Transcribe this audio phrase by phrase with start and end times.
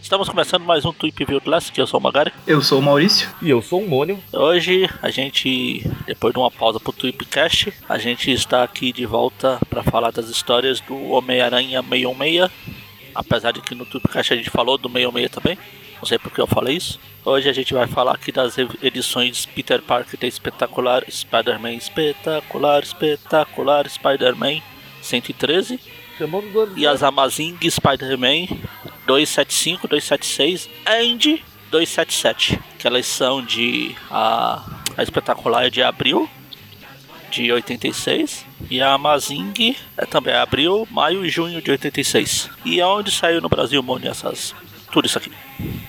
[0.00, 2.32] Estamos começando mais um Tweep View Classic, eu sou o Magari.
[2.46, 3.28] Eu sou o Maurício.
[3.42, 4.18] E eu sou o Mônio.
[4.32, 9.60] Hoje a gente, depois de uma pausa pro Tweepcast, a gente está aqui de volta
[9.68, 12.50] para falar das histórias do Homem-Aranha 616.
[13.14, 15.58] Apesar de que no Tweepcast a gente falou do 616 também.
[15.98, 16.98] Não sei porque eu falei isso.
[17.26, 23.86] Hoje a gente vai falar aqui das edições Peter Parker da Espetacular Spider-Man Espetacular Espetacular
[23.86, 24.62] Spider-Man
[25.08, 25.80] 113
[26.76, 28.46] e as Amazing Spider-Man
[29.06, 32.60] 275, 276 and 277.
[32.78, 33.94] Que elas são de.
[34.10, 34.64] A,
[34.96, 36.28] a Espetacular é de abril
[37.30, 42.50] de 86 e a Amazing é também abril, maio e junho de 86.
[42.64, 44.54] E aonde saiu no Brasil, Moni, essas
[44.90, 45.30] tudo isso aqui.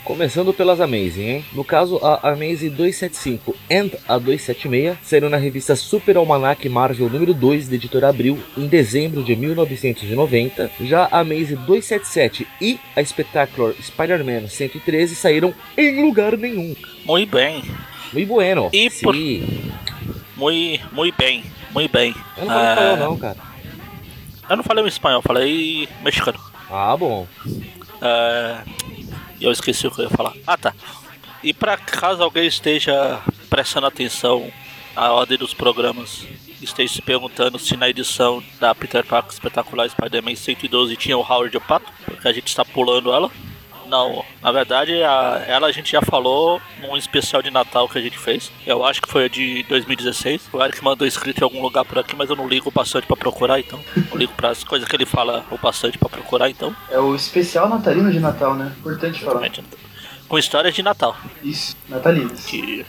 [0.04, 1.46] Começando pelas Amazing, hein?
[1.54, 7.34] No caso, a Amazing 275 and a 276 saíram na revista Super Almanac Marvel número
[7.34, 10.72] 2 da editora Abril em dezembro de 1990.
[10.82, 16.76] Já a Amazing 277 e a Spectacular Spider-Man 113 saíram em lugar nenhum.
[17.06, 17.64] Muito bem.
[18.12, 18.70] Muito bueno.
[18.74, 19.16] E por...
[20.36, 22.16] Muito, muito bem, muito bem.
[22.38, 22.74] Eu não falei é...
[22.74, 23.38] espanhol não, cara.
[24.50, 26.40] Eu não falei espanhol, falei mexicano.
[26.72, 27.28] Ah, bom.
[28.02, 28.64] É...
[29.42, 30.34] Eu esqueci o que eu ia falar.
[30.46, 30.74] Ah, tá.
[31.42, 34.52] E para caso alguém esteja prestando atenção
[34.96, 36.26] à ordem dos programas,
[36.62, 41.56] esteja se perguntando se na edição da Peter Parker Espetacular Spider-Man 112 tinha o Howard
[41.56, 43.32] o Pato, porque a gente está pulando ela.
[43.90, 48.02] Não, na verdade, a, ela a gente já falou num especial de Natal que a
[48.02, 48.52] gente fez.
[48.66, 50.50] Eu acho que foi de 2016.
[50.54, 53.18] O Eric mandou escrito em algum lugar por aqui, mas eu não ligo bastante para
[53.18, 53.80] procurar, então.
[54.14, 56.76] Ligo para as coisas que ele fala o bastante para procurar, então.
[56.92, 58.72] É o especial natalino de Natal, né?
[58.80, 59.50] Importante falar.
[60.28, 61.18] Com histórias de Natal.
[61.42, 62.46] Isso, natalinas.
[62.46, 62.86] Que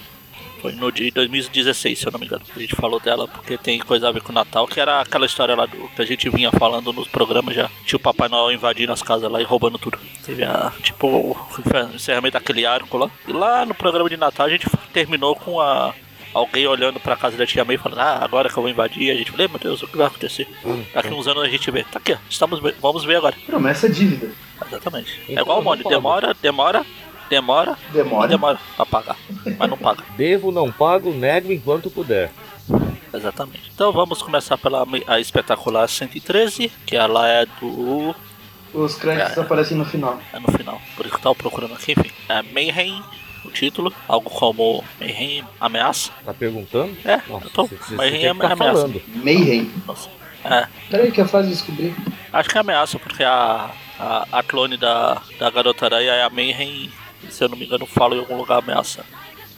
[0.61, 2.43] foi no dia de 2016, se eu não me engano.
[2.55, 5.27] A gente falou dela porque tem coisa a ver com o Natal, que era aquela
[5.27, 7.71] história lá do, que a gente vinha falando nos programas já.
[7.85, 9.99] Tinha o Papai Noel invadindo as casas lá e roubando tudo.
[10.25, 11.37] Teve a, tipo, o
[11.95, 13.11] encerramento daquele arco lá.
[13.27, 15.95] E lá no programa de Natal a gente terminou com a
[16.33, 19.15] alguém olhando pra casa da tia May falando, ah, agora que eu vou invadir, a
[19.15, 20.47] gente falou, meu Deus, o que vai acontecer?
[20.65, 23.35] Hum, Daqui uns anos a gente vê, tá aqui, ó, estamos, vamos ver agora.
[23.47, 24.31] Promessa dívida.
[24.67, 25.21] Exatamente.
[25.25, 26.85] Então, é igual o Mônio, demora, demora,
[27.31, 29.17] demora, demora, demora pra pagar,
[29.57, 30.03] mas não paga.
[30.19, 32.31] Devo, não pago, nego enquanto puder.
[33.15, 33.71] Exatamente.
[33.75, 38.15] Então vamos começar pela a espetacular 113, que ela é do.
[38.75, 40.21] Os créditos é, aparecem no final.
[40.33, 42.11] É no final, por isso que eu tava procurando aqui, enfim.
[42.29, 43.03] É Mayhem,
[43.45, 46.13] o título, algo como Mayhem Ameaça.
[46.25, 46.97] Tá perguntando?
[47.05, 47.67] É, Nossa, eu tô.
[47.67, 48.57] Cê, Mayhem cê tá Ameaça.
[48.57, 49.03] Falando.
[49.25, 49.71] Mayhem.
[49.87, 50.09] Nossa.
[50.45, 50.67] É.
[50.89, 51.95] Peraí que a fase descobrir.
[52.33, 56.31] Acho que é ameaça, porque a, a, a clone da, da garota aranha é a
[56.31, 56.91] Mayhem
[57.29, 59.05] se eu não me engano, falo em algum lugar ameaça.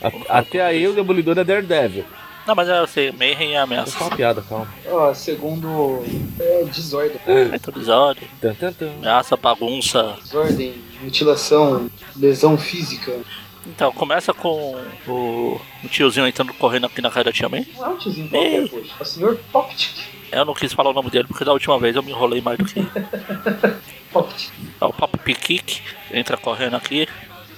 [0.03, 2.05] A, até aí o Demolidor é Daredevil.
[2.47, 3.95] Não, mas eu sei, Mayhem é ameaça.
[3.95, 4.69] É só uma piada, calma.
[4.87, 6.03] Ó, segundo.
[6.41, 7.21] É desordem.
[7.27, 8.29] É, então desordem.
[8.41, 8.93] Tum, tum, tum.
[8.99, 10.17] Ameaça, bagunça.
[10.23, 13.17] Desordem, mutilação, lesão física.
[13.65, 17.65] Então, começa com o, o tiozinho entrando correndo aqui na cara da tia May.
[17.77, 18.93] Não é um tiozinho qualquer, poxa.
[18.99, 19.99] É o senhor Poptic.
[20.33, 22.59] Eu não quis falar o nome dele porque da última vez eu me enrolei mais
[22.59, 22.81] do que.
[24.13, 24.51] Poptic.
[24.81, 25.81] É o Pop Piquique
[26.11, 27.07] entra correndo aqui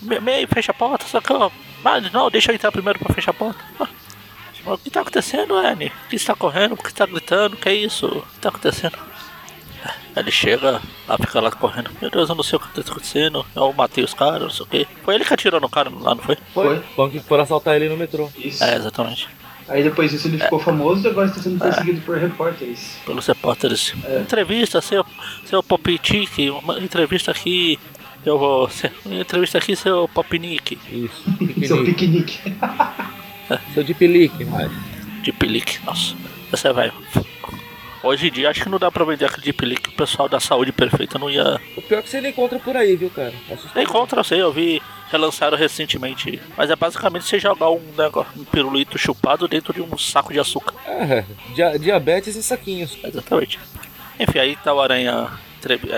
[0.04, 1.50] meio, fecha a porta, só que eu.
[1.82, 3.60] Mas não, deixa eu entrar primeiro pra fechar a porta.
[3.80, 3.88] Ah,
[4.66, 5.92] o que tá acontecendo, Annie?
[6.06, 6.72] O que está correndo?
[6.72, 7.54] O que está gritando?
[7.54, 8.06] O que é isso?
[8.06, 8.98] O que está acontecendo?
[10.16, 11.90] Ele chega, lá fica lá correndo.
[12.00, 13.44] Meu Deus, eu não sei o que está acontecendo.
[13.54, 14.88] Eu matei os caras, não sei o que.
[15.04, 16.38] Foi ele que atirou no cara lá, não foi?
[16.54, 16.82] Foi.
[16.96, 18.30] Bom que foram assaltar ele no metrô.
[18.38, 18.62] Isso.
[18.62, 19.28] É, exatamente.
[19.68, 20.62] Aí depois disso ele ficou é.
[20.62, 22.02] famoso e agora está sendo perseguido é.
[22.02, 22.98] por repórteres.
[23.04, 23.94] Pelos repórteres.
[24.04, 24.20] É.
[24.20, 25.04] Entrevista, seu,
[25.44, 27.78] seu Popitique, uma entrevista aqui
[28.24, 28.70] eu vou.
[29.06, 30.78] Entrevista aqui seu Popnick.
[30.90, 31.24] Isso.
[31.38, 31.66] Piquenique.
[31.66, 32.40] seu piquenique.
[33.72, 34.70] seu de pelique, mas.
[35.22, 36.14] De pelique, nossa.
[36.50, 36.92] Você vai.
[38.02, 40.38] Hoje em dia acho que não dá pra vender aquele de pelique, o pessoal da
[40.38, 41.58] saúde perfeita não ia.
[41.74, 43.32] O pior é que você não encontra por aí, viu, cara?
[43.76, 46.38] Encontra, eu sei, eu vi, relançaram recentemente.
[46.54, 50.38] Mas é basicamente você jogar um, negócio, um pirulito chupado dentro de um saco de
[50.38, 50.74] açúcar.
[50.86, 51.24] É,
[51.54, 52.98] dia diabetes e saquinhos.
[53.02, 53.58] Exatamente.
[54.20, 55.30] Enfim, aí tá o Aranha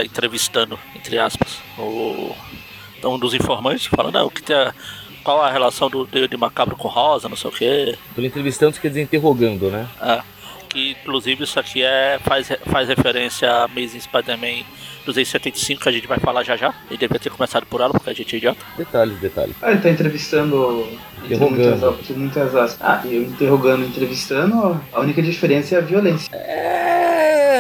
[0.05, 2.35] entrevistando, entre aspas, o,
[3.05, 4.75] um dos informantes, falando, o que tem a,
[5.23, 7.99] qual a relação do de Macabro com Rosa, não sei o quê.
[8.15, 9.89] Pelo entrevistando quer dizer interrogando, né?
[10.01, 10.23] É.
[10.69, 14.65] Que inclusive isso aqui é, faz, faz referência a Amazing Spider-Man
[15.07, 16.75] 275 que a gente vai falar já já.
[16.91, 18.61] Ele devia ter começado por ela, porque a gente é idiota.
[18.77, 19.57] Detalhes, detalhes.
[19.63, 20.87] Ah, ele tá entrevistando.
[21.25, 21.93] Interrogando.
[21.93, 22.79] Muitas, muitas aspas.
[22.81, 26.29] Ah, eu interrogando, entrevistando, a única diferença é a violência.
[26.35, 26.87] É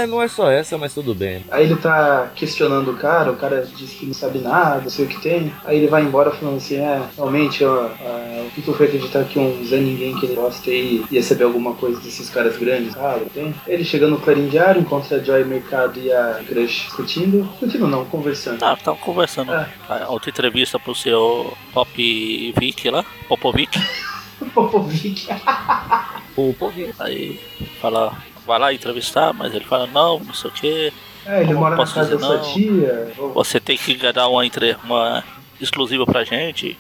[0.07, 1.45] não é só essa, mas tudo bem.
[1.51, 5.05] Aí ele tá questionando o cara, o cara diz que não sabe nada, não sei
[5.05, 5.53] o que tem.
[5.65, 9.25] Aí ele vai embora falando assim, é, realmente, ó, ó, o que eu fui acreditar
[9.25, 12.93] que um Zé Ninguém que ele gosta e ia receber alguma coisa desses caras grandes,
[12.93, 13.27] sabe?
[13.31, 13.55] Tem.
[13.67, 17.36] Ele chega no Clarim Diário, encontra a Joy Mercado e a Crush discutindo.
[17.45, 18.63] Discutindo não, conversando.
[18.65, 19.53] Ah, estavam conversando.
[19.53, 19.69] É.
[19.89, 23.79] A Outra entrevista pro seu Pop Vic lá, Popovic.
[24.55, 25.29] Popovic.
[26.37, 26.95] O Pogi.
[26.99, 27.41] Aí
[27.81, 28.13] fala,
[28.47, 30.93] vai lá entrevistar, mas ele fala, não, não sei o que.
[31.25, 32.53] É, ele Como mora na posso casa da sua não?
[32.53, 33.13] tia.
[33.35, 35.25] Você tem que dar uma, entre, uma
[35.59, 36.79] exclusiva pra gente.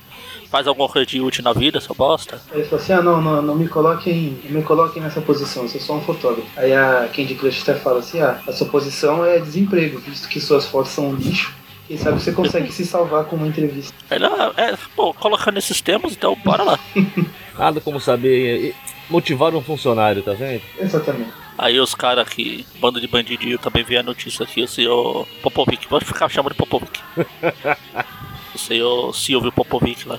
[0.56, 2.40] Faz alguma coisa de útil na vida, seu bosta.
[2.50, 4.38] Aí ele falou assim, ah não, não, não me coloquem.
[4.44, 6.48] Me coloquem nessa posição, eu sou só um fotógrafo.
[6.56, 10.40] Aí a Candy Crush até fala assim, ah, a sua posição é desemprego, visto que
[10.40, 11.54] suas fotos são um lixo.
[11.86, 13.92] Quem sabe você consegue se salvar com uma entrevista.
[14.10, 16.80] Ele, ah, é, pô, colocando esses termos, então bora lá.
[17.58, 18.74] Nada como saber
[19.10, 20.62] motivar um funcionário, tá vendo?
[20.80, 21.32] Exatamente.
[21.58, 25.86] Aí os caras que, bando de bandidinho, também vê a notícia aqui, o senhor Popovic,
[25.86, 26.98] pode ficar chamando de Popovic.
[28.56, 30.18] o senhor Silvio Popovic lá.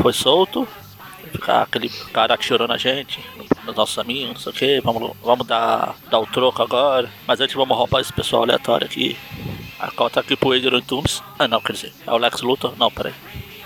[0.00, 0.66] Foi solto,
[1.30, 3.20] ficar aquele cara atirou na gente,
[3.64, 7.10] nos nossos amigos, não sei o que, vamos, vamos dar, dar o troco agora.
[7.26, 9.16] Mas antes vamos roubar esse pessoal aleatório aqui.
[9.78, 11.22] A cota aqui pro Adrian Toomes.
[11.38, 12.74] Ah não, quer dizer, é o Lex Luthor?
[12.78, 13.14] Não, peraí.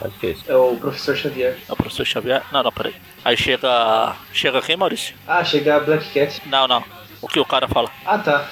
[0.05, 0.45] Difícil.
[0.47, 1.59] É o professor Xavier.
[1.69, 2.43] É o professor Xavier?
[2.53, 2.95] Não, não, peraí.
[3.25, 4.15] Aí chega.
[4.33, 5.17] Chega quem, Maurício?
[5.27, 6.43] Ah, chega a Black Cat.
[6.47, 6.85] Não, não.
[7.21, 7.91] O que o cara fala?
[8.05, 8.47] Ah tá.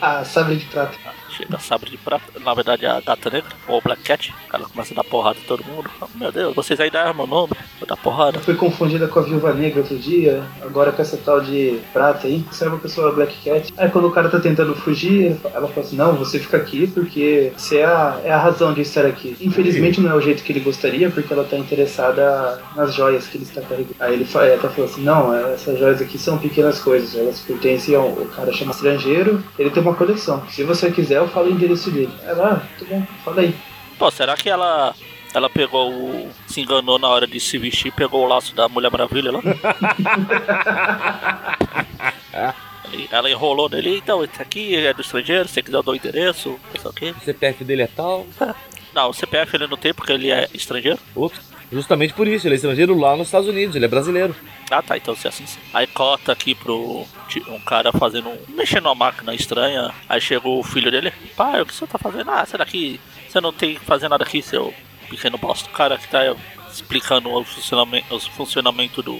[0.00, 0.96] a sabre de prata.
[1.36, 4.92] Chega sabre de prata, na verdade a gata negra, ou Black Cat, o cara começa
[4.94, 5.90] a dar porrada em todo mundo.
[6.14, 8.38] Meu Deus, vocês ainda armam o nome, vou dar porrada.
[8.40, 12.44] Foi confundida com a viúva negra outro dia, agora com essa tal de prata aí.
[12.50, 13.72] Você é uma pessoa Black Cat.
[13.76, 17.52] Aí quando o cara tá tentando fugir, ela fala assim: Não, você fica aqui porque
[17.56, 19.36] você é a, é a razão de estar aqui.
[19.40, 23.36] Infelizmente não é o jeito que ele gostaria, porque ela tá interessada nas joias que
[23.36, 23.94] ele está carregando.
[24.00, 27.94] Aí ele fa- até falou assim: Não, essas joias aqui são pequenas coisas, elas pertencem
[27.94, 28.04] ao.
[28.08, 30.42] O cara chama estrangeiro, ele tem uma coleção.
[30.48, 32.12] Se você quiser, eu falo o endereço dele.
[32.24, 33.54] Ela, ah, tudo bom, fala aí.
[33.98, 34.94] Pô, será que ela.
[35.32, 36.30] Ela pegou o.
[36.46, 39.40] se enganou na hora de se vestir, pegou o laço da Mulher Maravilha lá?
[43.10, 45.96] Ela enrolou nele, então, esse aqui é do estrangeiro, se você quiser eu dou o
[45.96, 47.14] endereço, não sei o quê.
[47.20, 48.24] O CPF dele é tal.
[48.94, 51.00] Não, o CPF ele não tem porque ele é estrangeiro.
[51.16, 51.40] Ups.
[51.72, 54.36] Justamente por isso, ele é estrangeiro lá nos Estados Unidos, ele é brasileiro.
[54.70, 55.44] Ah tá, então se é assim.
[55.44, 55.58] sim.
[55.72, 57.04] Aí cota aqui pro
[57.48, 59.92] um cara fazendo mexendo uma máquina estranha.
[60.08, 61.12] Aí chegou o filho dele.
[61.36, 62.30] Pai, o que você tá fazendo?
[62.30, 64.72] Ah, será que você não tem que fazer nada aqui, seu
[65.08, 65.68] pequeno bosta?
[65.68, 66.20] O cara que tá
[66.72, 69.16] explicando o funcionamento, o funcionamento do.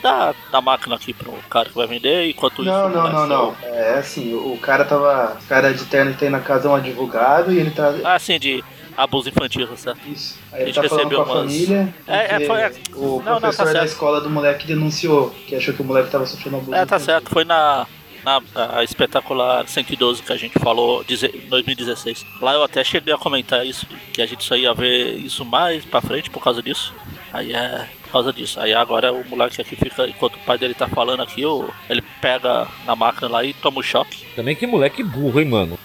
[0.00, 2.96] Da, da máquina aqui pro cara que vai vender, enquanto Não, isso.
[2.96, 3.50] não, não, começa não.
[3.50, 5.36] o- É assim, o cara tava.
[5.42, 7.92] O cara de terno que tem na casa é um advogado e ele tá.
[8.04, 8.62] Ah, sim, de
[8.96, 9.98] abuso infantil, tá certo?
[10.08, 10.38] Isso.
[10.52, 11.94] A Aí ele gente tá falando com a recebeu umas- família.
[12.06, 12.72] É, é, foi- é.
[12.94, 13.86] O Não, não, tá professor da certo.
[13.86, 16.72] escola do moleque denunciou que achou que o moleque tava sofrendo abuso.
[16.74, 17.04] É, tá infantil.
[17.06, 17.30] certo.
[17.30, 17.86] Foi na,
[18.24, 18.40] na
[18.76, 22.24] a espetacular 112 que a gente falou em 2016.
[22.40, 25.84] Lá eu até cheguei a comentar isso, que a gente só ia ver isso mais
[25.84, 26.94] pra frente por causa disso.
[27.32, 28.60] Aí é por causa disso.
[28.60, 32.00] Aí agora o moleque aqui fica, enquanto o pai dele tá falando aqui, o- ele
[32.20, 34.24] pega na máquina lá e toma um choque.
[34.36, 35.76] Também que moleque burro, hein, mano.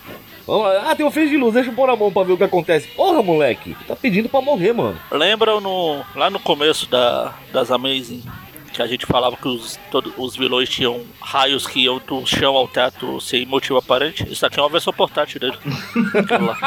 [0.49, 0.89] Vamos lá.
[0.89, 2.43] Ah, tem um feixe de luz, deixa eu pôr a mão pra ver o que
[2.43, 2.87] acontece.
[2.87, 4.99] Porra, moleque, tá pedindo pra morrer, mano.
[5.11, 8.23] Lembram no, lá no começo da, das Amazing
[8.73, 12.55] que a gente falava que os, todos os vilões tinham raios que iam do chão
[12.55, 14.25] ao teto sem motivo aparente?
[14.31, 15.57] Isso aqui é uma versão portátil dele.
[16.15, 16.57] Aquilo lá.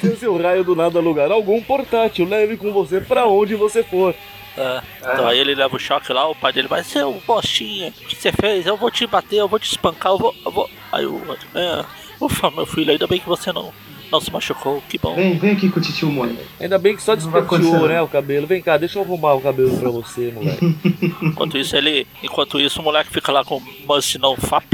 [0.00, 3.82] Tem seu raio do nada a lugar algum portátil, leve com você pra onde você
[3.82, 4.14] for.
[4.58, 7.92] É, então aí ele leva o choque lá, o pai dele vai, seu bostinha, o
[7.92, 8.66] que você fez?
[8.66, 10.34] Eu vou te bater, eu vou te espancar, eu vou.
[10.44, 10.68] Eu vou...
[10.90, 11.84] Aí o outro, é,
[12.20, 13.72] ufa, meu filho, ainda bem que você não,
[14.10, 15.14] não se machucou, que bom.
[15.14, 16.42] Vem, vem aqui com o titio Mônica.
[16.58, 18.48] Ainda bem que só despenteou, né, o cabelo.
[18.48, 20.76] Vem cá, deixa eu arrumar o cabelo pra você, moleque.
[21.22, 22.06] Enquanto isso, ele.
[22.22, 24.66] Enquanto isso, o moleque fica lá com must não fap.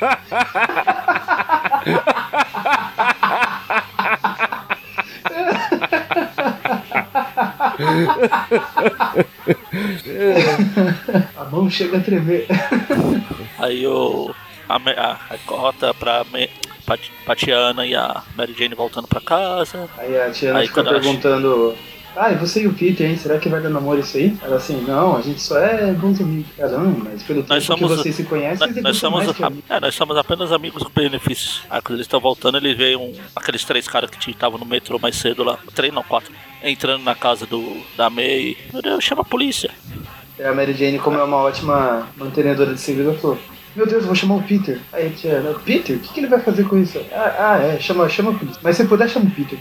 [11.36, 12.46] A mão chega a tremer.
[13.58, 14.34] Aí o.
[14.68, 16.48] A, a, a cota pra, me,
[16.86, 19.88] pra, pra Tiana e a Mary Jane voltando pra casa.
[19.98, 21.74] Aí a Tiana Aí fica perguntando.
[22.16, 23.16] Ah, e você e o Peter, hein?
[23.16, 24.36] Será que vai dar namoro isso aí?
[24.42, 26.50] Ela assim, não, a gente só é bons amigos.
[26.58, 29.64] Ela, não, mas pelo tempo Nós somos- que vocês se conhecem, Nós, nós somos, amigos.
[29.70, 31.62] é, nós somos apenas amigos com benefícios.
[31.70, 34.98] Aí quando eles estão voltando, ele vê um, aqueles três caras que estavam no metrô
[34.98, 35.58] mais cedo lá.
[35.74, 36.32] Três, não, quatro.
[36.62, 38.56] Entrando na casa do, da May.
[38.72, 39.70] Meu Deus, chama a polícia.
[40.38, 43.38] Aí A Mary Jane, como é uma ótima mantenedora de segredo, falou:
[43.76, 44.80] Meu Deus, vou chamar o Peter.
[44.92, 45.96] Aí a Tiana, Peter?
[45.96, 47.00] O que, que ele vai fazer com isso?
[47.12, 48.60] Ah, ah, é, chama, chama a polícia.
[48.62, 49.58] Mas se puder, chama o Peter.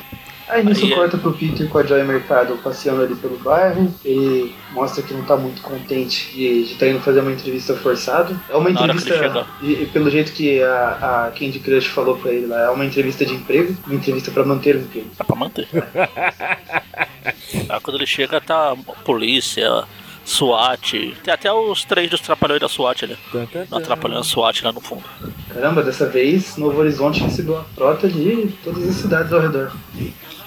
[0.50, 3.94] Aí nisso Aí é- corta pro Peter com a Joy Mercado passeando ali pelo bairro.
[4.04, 8.36] Ele mostra que não tá muito contente de estar indo fazer uma entrevista forçada.
[8.50, 12.48] É uma entrevista, e, e pelo jeito que a, a Candy Crush falou pra ele
[12.48, 15.08] lá, é uma entrevista de emprego, uma entrevista pra manter o emprego.
[15.20, 15.68] É pra manter.
[17.70, 18.76] Aí quando ele chega, tá
[19.06, 19.84] polícia,
[20.30, 21.16] SWAT.
[21.24, 23.18] Tem até os três dos trapalhões da SWAT ali.
[23.32, 23.78] Tan, Não tan.
[23.78, 25.04] atrapalhando a SWAT lá no fundo.
[25.52, 29.72] Caramba, dessa vez Novo Horizonte recebeu a frota de todas as cidades ao redor.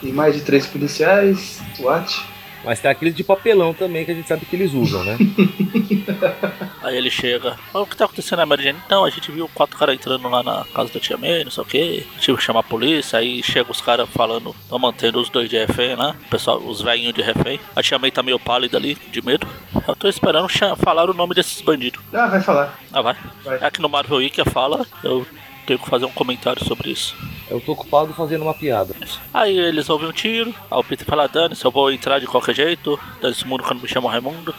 [0.00, 2.22] Tem mais de três policiais, SWAT.
[2.64, 5.16] Mas tem aqueles de papelão também que a gente sabe que eles usam, né?
[6.82, 8.78] Aí ele chega, "Ah, o que tá acontecendo na Mary Jane?
[8.86, 11.62] Então, a gente viu quatro caras entrando lá na casa da tia May, não sei
[11.62, 12.06] o que.
[12.18, 15.56] Tive que chamar a polícia, aí chega os caras falando, estão mantendo os dois de
[15.58, 16.14] refém, né?
[16.26, 17.60] O pessoal, os velhinhos de refém.
[17.74, 19.46] A tia May tá meio pálida ali, de medo.
[19.86, 22.00] Eu tô esperando falar o nome desses bandidos.
[22.12, 22.78] Ah, vai falar.
[22.92, 23.16] Ah, vai.
[23.44, 23.58] Vai.
[23.60, 25.26] É que no Marvel Wiki fala, eu
[25.66, 27.16] tenho que fazer um comentário sobre isso.
[27.50, 28.94] Eu tô ocupado fazendo uma piada.
[29.32, 32.26] Aí eles ouvem um tiro, aí o Peter fala, Dani, se eu vou entrar de
[32.26, 34.54] qualquer jeito, dane-se o mundo quando me chamam Raimundo.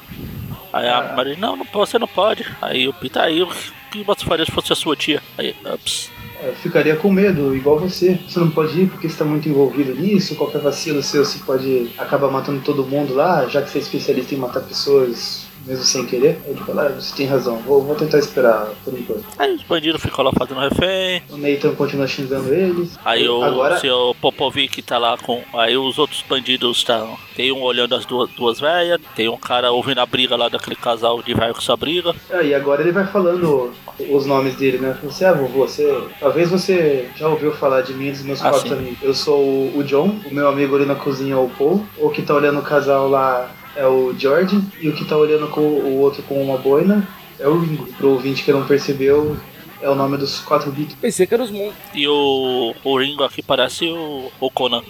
[0.71, 1.15] Aí a Ah.
[1.15, 2.45] Maria, não, não, você não pode.
[2.61, 3.49] Aí o Peter, aí o
[3.91, 5.21] que você faria se fosse a sua tia?
[5.37, 6.09] Aí, ups.
[6.41, 8.19] É, Eu ficaria com medo, igual você.
[8.27, 10.35] Você não pode ir porque você está muito envolvido nisso.
[10.35, 14.33] Qualquer vacilo seu, você pode acabar matando todo mundo lá, já que você é especialista
[14.33, 16.39] em matar pessoas mesmo sem querer.
[16.45, 19.23] Ele fala, ah, você tem razão, vou, vou tentar esperar por enquanto.
[19.37, 21.21] Aí os bandidos ficam lá fazendo refém.
[21.29, 22.97] O Nathan continua xingando eles.
[23.03, 25.41] Aí o Agora, seu Popovic tá lá com.
[25.53, 27.17] Aí os outros bandidos estão.
[27.35, 30.75] Tem um olhando as duas, duas velhas, tem um cara ouvindo a briga lá daquele
[30.75, 32.13] casal de velho que só briga.
[32.31, 33.73] aí agora ele vai falando
[34.09, 34.97] os nomes dele, né?
[35.03, 36.03] Você, ah, vovô, você.
[36.19, 38.73] Talvez você já ouviu falar de mim e dos meus Ah, quatro sim.
[38.75, 38.97] amigos.
[39.01, 41.85] Eu sou o, o John, o meu amigo ali na cozinha é o Paul.
[41.97, 44.61] O que tá olhando o casal lá é o George.
[44.81, 47.07] E o que tá olhando com o outro com uma boina
[47.39, 47.87] é o Ringo.
[47.93, 49.37] Pro ouvinte que não percebeu,
[49.81, 50.95] é o nome dos quatro bits.
[50.95, 51.71] Pensei que era os Moon.
[51.93, 54.83] E o, o Ringo aqui parece o, o Conan.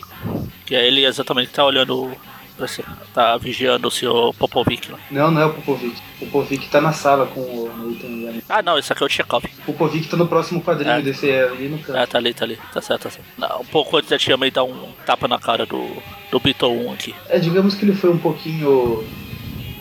[0.65, 2.11] Que é ele exatamente que tá olhando.
[2.57, 2.83] Parece-
[3.13, 4.97] Tá vigiando o seu Popovic lá.
[5.11, 5.95] Não, não é o Popovic.
[6.21, 8.41] O Popovic tá na sala com o Nathan.
[8.49, 9.43] Ah não, esse aqui é o Chekhov.
[9.45, 11.01] O Popovic tá no próximo quadrinho É.
[11.01, 11.97] desse ali no canto.
[11.97, 12.57] Ah, tá ali, tá ali.
[12.73, 13.25] Tá certo, tá certo.
[13.37, 15.87] Não, um pouco antes a tia May dar um tapa na cara do,
[16.31, 17.15] do Beatle 1 aqui.
[17.29, 19.03] É, digamos que ele foi um pouquinho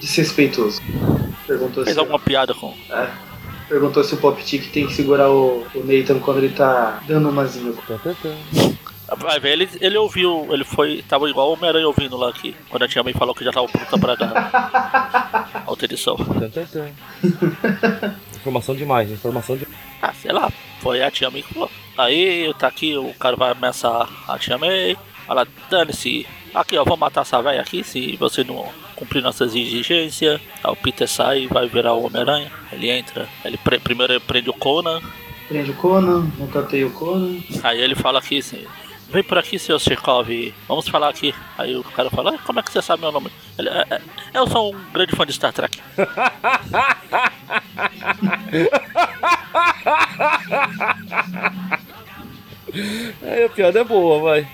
[0.01, 0.81] desrespeitoso.
[1.47, 2.75] Perguntou Fez se, alguma piada com.
[2.91, 3.09] é,
[3.69, 7.29] perguntou se o Pop Tick tem que segurar o, o Nathan quando ele tá dando
[7.29, 7.73] uma zinha.
[9.19, 11.03] Vai ver, ele, ele ouviu, ele foi.
[11.09, 12.55] Tava igual o Homem-Aranha ouvindo lá aqui.
[12.69, 15.63] Quando a tia May falou que já tava pronta pra dar
[16.67, 16.89] tan.
[18.37, 19.67] Informação demais, informação de.
[20.01, 20.51] Ah, sei lá,
[20.81, 21.71] foi a tia May que falou.
[21.97, 24.97] Aí tá aqui, o cara vai ameaçar a tia May.
[25.27, 26.27] Fala, dane-se.
[26.55, 30.41] Aqui, ó, vou matar essa velha aqui se você não cumprir nossas exigências.
[30.63, 32.51] Aí o Peter sai e vai virar o Homem-Aranha.
[32.73, 35.01] Ele entra, ele pre- primeiro ele prende o Conan.
[35.49, 37.39] Prende o Conan, nocauteia o Conan.
[37.63, 38.65] Aí ele fala aqui assim.
[39.13, 40.27] Vem por aqui, seu Chekhov,
[40.67, 41.35] vamos falar aqui.
[41.59, 43.31] Aí o cara fala, "Ah, como é que você sabe meu nome?
[43.59, 44.01] Ele, "É, é,
[44.33, 45.79] eu sou um grande fã de Star Trek.
[53.23, 54.49] É, a piada é boa, vai.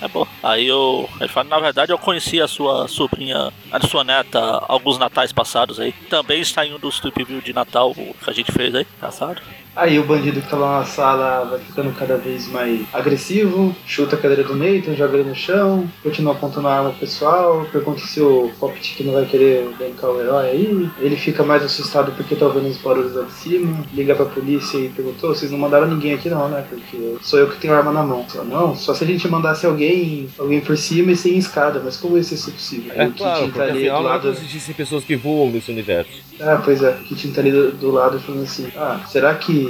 [0.00, 0.26] É bom.
[0.42, 4.38] Aí eu, ele fala, na verdade eu conheci a sua sobrinha, a sua neta,
[4.68, 5.92] alguns natais passados aí.
[6.10, 9.40] Também está em um dos trip view de Natal que a gente fez aí, passado.
[9.74, 14.18] Aí o bandido que lá na sala vai ficando cada vez mais agressivo, chuta a
[14.18, 18.20] cadeira do Nathan, joga ele no chão, continua apontando a arma pro pessoal, pergunta se
[18.20, 20.90] o Pop Tick não vai querer bancar o herói aí.
[20.98, 24.76] Ele fica mais assustado porque tá ouvindo os barulhos lá de cima, liga pra polícia
[24.78, 26.64] e perguntou, vocês não mandaram ninguém aqui não, né?
[26.68, 28.26] Porque sou eu que tenho arma na mão.
[28.44, 32.18] Não, só se a gente mandasse alguém, alguém por cima e sem escada, mas como
[32.18, 32.92] isso é possível?
[32.92, 34.28] Aí É o claro, tá ali do não lado.
[34.28, 36.10] existem pessoas que voam nesse universo.
[36.40, 39.61] Ah, pois é, o Kitin tá ali do, do lado falando assim, ah, será que.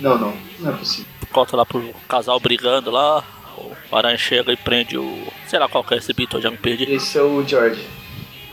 [0.00, 1.10] Não, não, não é possível.
[1.32, 3.22] Conta lá pro casal brigando lá.
[3.90, 5.26] O Aranha chega e prende o.
[5.46, 6.84] Sei lá qual que é esse Beatle, eu já me perdi.
[6.90, 7.84] Esse é o George.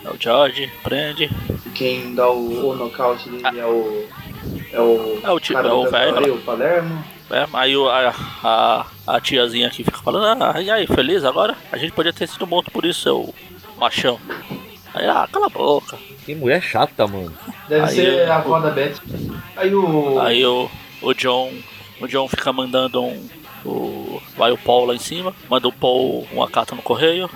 [0.04, 1.30] É o George, prende.
[1.66, 4.06] E quem dá o, o nocaute dele é o.
[4.72, 5.20] É o.
[5.24, 7.04] É o tio- cara é o velho o Palermo.
[7.30, 11.58] É, aí a, a, a tiazinha aqui fica falando, ah, e aí, feliz agora?
[11.72, 13.34] A gente podia ter sido morto por isso, seu
[13.78, 14.18] machão.
[14.94, 15.98] Aí, ah, cala a boca.
[16.26, 17.34] Que mulher chata, mano.
[17.68, 18.96] Deve Aí ser a avó da Beth.
[19.58, 20.20] Aí o.
[20.22, 20.70] Aí o,
[21.02, 21.52] o John.
[22.00, 23.30] O John fica mandando um.
[23.66, 27.30] O, vai o Paul lá em cima, manda o Paul uma carta no correio.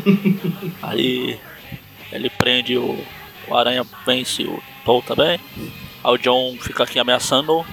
[0.82, 1.38] aí
[2.10, 2.98] ele prende o,
[3.46, 5.38] o Aranha, vence o Paul também.
[6.02, 7.64] Aí o John fica aqui ameaçando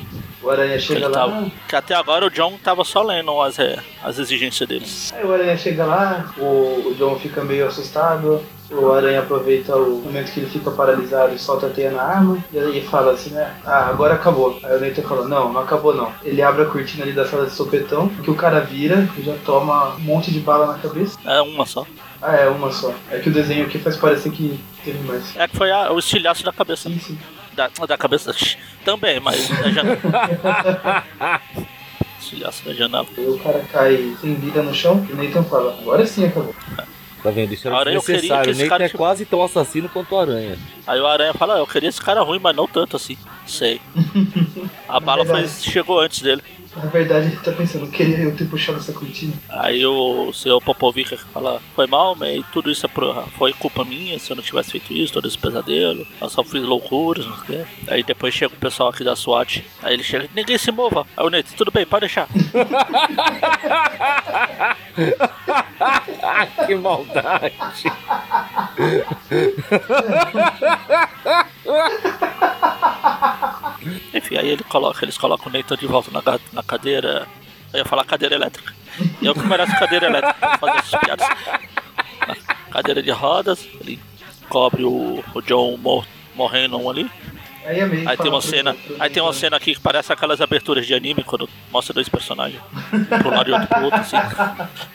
[0.45, 1.13] O Aranha chega lá.
[1.13, 5.11] tava, que até agora o John tava só lendo as, é, as exigências deles.
[5.15, 8.41] Aí o Aranha chega lá, o, o John fica meio assustado.
[8.71, 12.43] O Aranha aproveita o momento que ele fica paralisado e solta a teia na arma.
[12.51, 13.55] E aí fala assim, né?
[13.63, 14.59] Ah, agora acabou.
[14.63, 16.11] Aí o Nathan fala, não, não acabou não.
[16.23, 19.35] Ele abre a cortina ali da sala de sopetão, que o cara vira e já
[19.45, 21.17] toma um monte de bala na cabeça.
[21.25, 21.85] É uma só.
[22.21, 22.91] Ah, é, uma só.
[23.11, 25.35] É que o desenho aqui faz parecer que teve mais.
[25.37, 26.89] É que foi a- o estilhaço da cabeça.
[26.89, 27.19] Sim, sim.
[27.55, 28.35] Da, da cabeça
[28.83, 29.97] também, mas da janela.
[32.19, 33.05] estilhaço da janela.
[33.17, 36.53] Aí o cara cai sem vida no chão e o Nathan fala, agora sim acabou.
[37.23, 37.53] Tá vendo?
[37.53, 38.47] Isso era eu queria que necessário.
[38.47, 40.57] O esse Nathan cara é tivesse- quase tão assassino quanto o Aranha.
[40.85, 43.17] Aí o Aranha fala, "Ah, eu queria esse cara ruim, mas não tanto assim.
[43.47, 43.81] Sei.
[44.87, 46.43] A bala foi, chegou antes dele.
[46.75, 49.31] Na verdade ele tá pensando, queria eu ter puxado essa cortina.
[49.49, 54.19] Aí o seu Popovic fala, foi mal, mas tudo isso é pro- foi culpa minha,
[54.19, 57.43] se eu não tivesse feito isso, todo esse pesadelo, eu só fiz loucuras, não sei
[57.43, 57.65] o quê.
[57.87, 61.07] Aí depois chega o pessoal aqui da SWAT, aí ele chega, ninguém se mova.
[61.15, 62.27] Aí o Neto, tudo bem, pode deixar.
[66.67, 67.53] que maldade.
[74.37, 77.27] Aí ele coloca, eles colocam o Nathan de volta na, na cadeira.
[77.73, 78.73] Eu ia falar cadeira elétrica.
[79.21, 81.27] Eu que mereço cadeira elétrica fazer essas piadas.
[82.27, 82.35] Na
[82.71, 83.99] cadeira de rodas, ele
[84.49, 87.09] cobre o, o John mor- morrendo ali.
[87.65, 88.73] Aí a May Aí tem uma cena.
[88.73, 92.07] pro Aí tem uma cena aqui que parece aquelas aberturas de anime quando mostra dois
[92.07, 92.61] personagens.
[93.19, 94.17] Pro lado e outro pro outro, assim.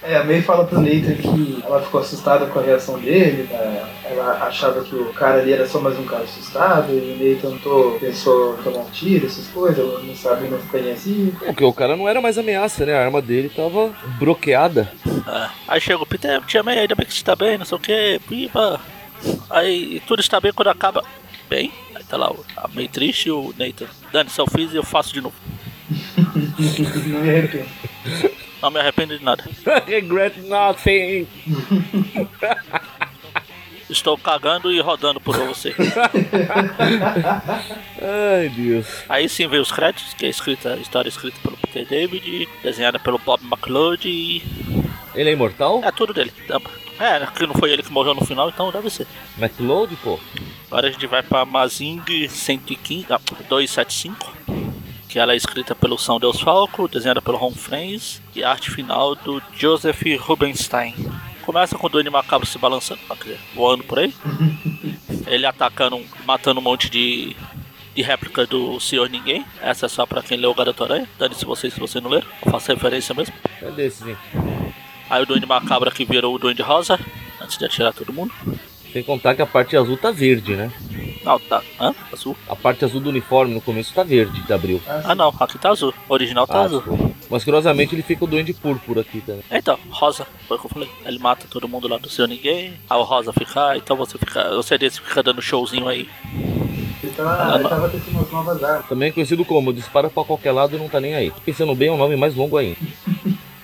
[0.03, 3.83] É, a May fala pro Nathan que ela ficou assustada com a reação dele, né?
[4.11, 7.57] ela achava que o cara ali era só mais um cara assustado, e o Nathan
[7.59, 11.33] tô, pensou tomar um tiro, essas coisas, ela não sabe, não nem assim.
[11.39, 12.95] Porque o cara não era mais ameaça, né?
[12.95, 14.93] A arma dele tava bloqueada.
[15.07, 15.49] É.
[15.69, 17.81] Aí chega o Peter, tia May, ainda bem que você tá bem, não sei o
[17.81, 18.81] que, viva.
[19.49, 21.05] Aí tudo está bem quando acaba.
[21.49, 21.73] Bem,
[22.11, 23.87] tá lá o- a May triste e o Nathan.
[24.13, 25.35] Dani, se eu fiz, eu faço de novo.
[27.07, 27.69] não me arrependo.
[28.63, 29.45] Não me arrependo de nada.
[29.87, 31.27] Regret nothing.
[33.89, 35.75] Estou cagando e rodando por você.
[38.01, 38.87] Ai, Deus.
[39.09, 42.99] Aí sim veio os créditos, que é escrita, a história escrita pelo Peter David, desenhada
[42.99, 44.43] pelo Bob McLeod e.
[45.15, 45.81] Ele é imortal?
[45.85, 46.33] É tudo dele.
[47.01, 49.07] É, que não foi ele que morreu no final, então deve ser.
[49.39, 50.21] McLeod, pô.
[50.67, 54.37] Agora a gente vai pra Mazing 115, ah, 275,
[55.09, 59.15] que ela é escrita pelo São Deus Falco, desenhada pelo Ron Friends e arte final
[59.15, 60.95] do Joseph Rubenstein.
[61.43, 63.01] Começa com o Duende Macabro se balançando,
[63.55, 64.15] voando por aí.
[65.27, 67.35] Ele atacando, matando um monte de,
[67.95, 69.45] de réplica do Senhor Ninguém.
[69.63, 71.09] Essa é só pra quem leu o Garoto Aranha.
[71.19, 72.29] Dane-se vocês se vocês não leram.
[72.45, 73.35] Eu faço referência mesmo.
[73.63, 74.17] É desses, hein?
[75.11, 76.99] Aí o Duende Macabro que virou o Duende Rosa,
[77.43, 78.33] antes de atirar todo mundo.
[78.93, 80.71] Sem contar que a parte azul tá verde, né?
[81.25, 81.63] Não, tá.
[81.79, 81.95] Hã?
[82.13, 82.37] Azul?
[82.49, 84.81] A parte azul do uniforme no começo tá verde, da Abril.
[85.05, 85.93] Ah não, aqui tá azul.
[86.09, 86.83] O original tá Ah, azul.
[87.29, 89.43] Mas curiosamente ele fica o duende púrpura aqui também.
[89.51, 90.89] Então, Rosa, foi o que eu falei.
[91.05, 92.73] Ele mata todo mundo lá do seu ninguém.
[92.89, 94.51] Aí o Rosa fica, ah, então você fica.
[94.57, 96.09] Você desse fica dando showzinho aí.
[97.03, 98.87] Ele tava, ele tava testando umas novas armas.
[98.89, 101.33] Também é conhecido como dispara pra qualquer lado e não tá nem aí.
[101.45, 102.77] Pensando bem, é um nome mais longo ainda.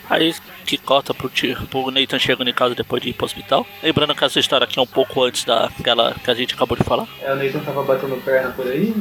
[0.09, 1.31] Aí que corta pro,
[1.71, 3.67] pro Nathan chegando em casa depois de ir pro hospital.
[3.83, 6.85] Lembrando que essa história aqui é um pouco antes daquela que a gente acabou de
[6.85, 7.07] falar.
[7.23, 8.95] É, o Nathan tava batendo perna por aí.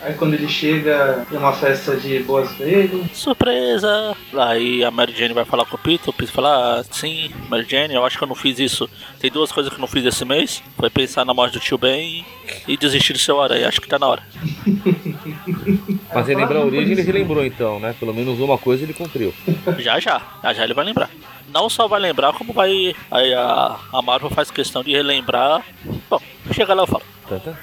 [0.00, 3.08] Aí quando ele chega, tem uma festa de boas ele.
[3.12, 4.16] Surpresa!
[4.34, 7.66] Aí a Mary Jane vai falar com o Peter, o Peter fala, ah, sim, Mary
[7.68, 8.88] Jane, eu acho que eu não fiz isso.
[9.18, 10.62] Tem duas coisas que eu não fiz esse mês.
[10.76, 12.24] Foi pensar na morte do tio Ben
[12.66, 13.68] e desistir do seu aranha.
[13.68, 14.22] Acho que tá na hora.
[16.12, 17.94] Mas relembrar a origem, ele relembrou então, né?
[17.98, 19.32] Pelo menos uma coisa ele cumpriu.
[19.78, 21.10] Já já, já já ele vai lembrar.
[21.52, 22.94] Não só vai lembrar, como vai.
[23.10, 25.64] Aí a, a Marvel faz questão de relembrar.
[26.08, 26.20] Bom,
[26.52, 27.02] chega lá eu falo.
[27.28, 27.54] Tá, tá.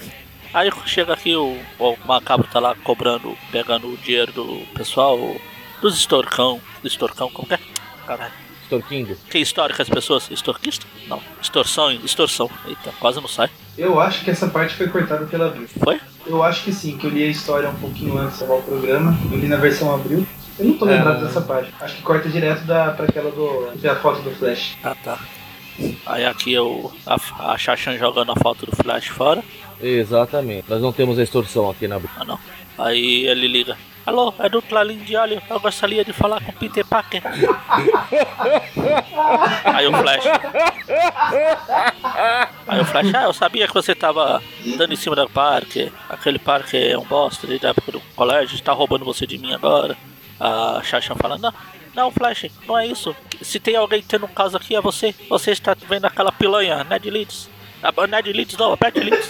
[0.54, 5.20] Aí chega aqui o, o Macabro tá lá cobrando, pegando o dinheiro do pessoal,
[5.82, 6.62] dos estorcão.
[6.82, 7.60] Do estorcão, como que é?
[8.08, 8.45] Caralho.
[8.66, 9.16] Extorquindo.
[9.30, 10.30] Que histórico as pessoas?
[10.32, 10.86] Extorquista?
[11.08, 11.22] Não.
[11.42, 12.50] Extorsão, extorsão.
[12.68, 13.50] Eita, quase não sai.
[13.78, 15.68] Eu acho que essa parte foi cortada pela Abril.
[15.84, 16.00] Foi?
[16.26, 18.64] Eu acho que sim, que eu li a história um pouquinho antes de salvar o
[18.64, 19.18] programa.
[19.32, 20.26] Eu li na versão Abril.
[20.58, 20.96] Eu não tô É.
[20.96, 21.72] lembrado dessa parte.
[21.80, 23.72] Acho que corta direto da, pra aquela do.
[23.76, 24.78] da foto do Flash.
[24.84, 25.20] Ah tá.
[26.06, 27.18] Aí aqui eu, a,
[27.54, 29.44] a Shashan jogando a foto do Flash fora.
[29.82, 30.66] Exatamente.
[30.70, 32.40] Nós não temos a extorsão aqui na Ah não.
[32.78, 33.78] Aí ele liga.
[34.06, 35.42] Alô, é Clalim de Alho.
[35.50, 37.24] Eu gostaria de falar com Peter Parker.
[39.64, 40.26] Aí o Flash.
[42.68, 44.44] Aí o Flash, ah, eu sabia que você tava
[44.78, 45.92] dando em cima do parque.
[46.08, 49.54] Aquele parque é um bosta desde a época do colégio, tá roubando você de mim
[49.54, 49.98] agora.
[50.40, 51.54] A Shashan fala, não,
[51.96, 53.16] não, Flash, não é isso.
[53.42, 55.16] Se tem alguém tendo um caso aqui é você.
[55.30, 57.50] Você está vendo aquela pilanha, Ned Leeds.
[57.94, 59.30] Tá, Ned Leeds não, aperte Leeds.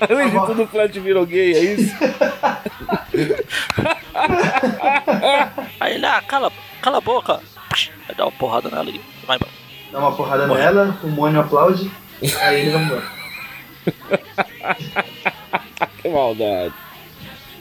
[0.00, 1.94] Além de tudo, o Flash virou gay, é isso?
[5.78, 6.50] Aí ele, ah, cala,
[6.82, 7.40] cala a boca.
[8.06, 9.52] Vai dar uma porrada nela e vai embora.
[9.92, 11.88] Dá uma porrada nela, o Mônio aplaude,
[12.40, 13.04] aí ele vai embora.
[16.02, 16.74] que maldade.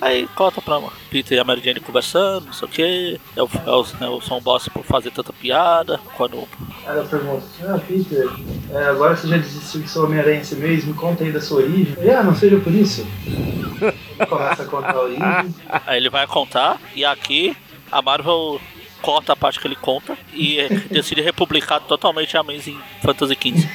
[0.04, 3.22] Aí corta pra Peter e a Mary Jane conversando, não sei o que.
[3.38, 5.98] É o, é o, é o Son Boss por fazer tanta piada.
[6.18, 6.46] Quando.
[6.86, 8.28] Aí ela pergunta, ah, Peter,
[8.70, 11.40] é, agora você já desistiu de ser Homem-Aranha em si mesmo, me conta aí da
[11.40, 11.96] sua origem.
[12.14, 13.08] Ah, não seja por isso.
[13.26, 15.56] Ele começa a contar a origem.
[15.88, 17.56] Aí ele vai contar, e aqui
[17.90, 18.60] a Marvel
[19.02, 23.70] corta a parte que ele conta e decide republicar totalmente a Amazing Fantasy XV.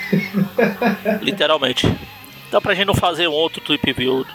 [1.25, 1.87] Literalmente.
[2.49, 4.27] Então pra gente não fazer um outro Tweep View,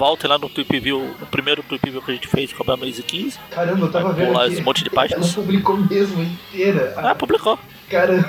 [0.00, 2.74] voltem lá no Tweep View, no primeiro Tweep View que a gente fez com a
[2.74, 3.38] Amazing 15.
[3.50, 4.54] Caramba, eu tava vendo Pular aqui.
[4.54, 5.34] esse monte de Ela páginas.
[5.34, 6.94] publicou mesmo inteira.
[6.96, 7.58] Ah, publicou.
[7.90, 8.26] Caramba.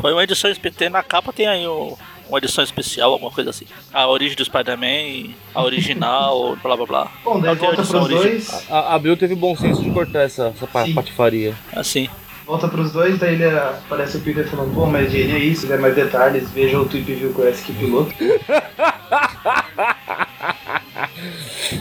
[0.00, 1.96] Foi uma edição tem na capa tem aí o-
[2.28, 3.64] uma edição especial, alguma coisa assim.
[3.92, 7.12] A origem do Spider-Man, a original, blá blá blá.
[7.24, 8.70] Bom, daí volta edição pros origi- dois.
[8.70, 10.94] A a Abril teve bom senso de cortar essa, essa Sim.
[10.94, 11.54] patifaria.
[11.76, 12.08] Assim.
[12.44, 15.66] Volta pros dois, daí ele aparece o Peter falando, pô, mas Jane é isso, se
[15.68, 18.12] quiser mais detalhes, veja o Tweep View com esse que piloto.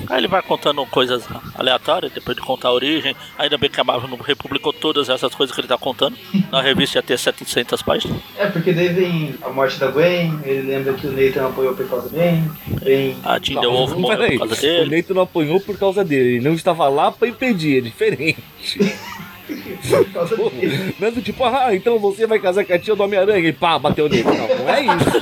[0.10, 1.24] Aí ele vai contando coisas
[1.56, 3.16] aleatórias, depois de contar a origem.
[3.38, 6.18] Ainda bem que a Marvel não republicou todas essas coisas que ele tá contando.
[6.52, 8.18] Na revista ia ter 700 páginas.
[8.38, 11.88] É, porque daí vem a morte da Gwen, ele lembra que o Nathan apoiou por
[11.90, 12.50] causa bem,
[12.82, 13.18] vem...
[13.24, 14.90] A Não, Wolf morreu por causa O dele.
[14.90, 16.36] Neito não apanhou por causa dele.
[16.36, 18.44] Ele não estava lá pra impedir, é diferente.
[19.90, 20.96] por causa dele.
[21.00, 23.80] Não do tipo, ah, então você vai casar com a tia do Homem-Aranha e pá,
[23.80, 24.24] bateu nele.
[24.24, 25.22] Não, não é isso.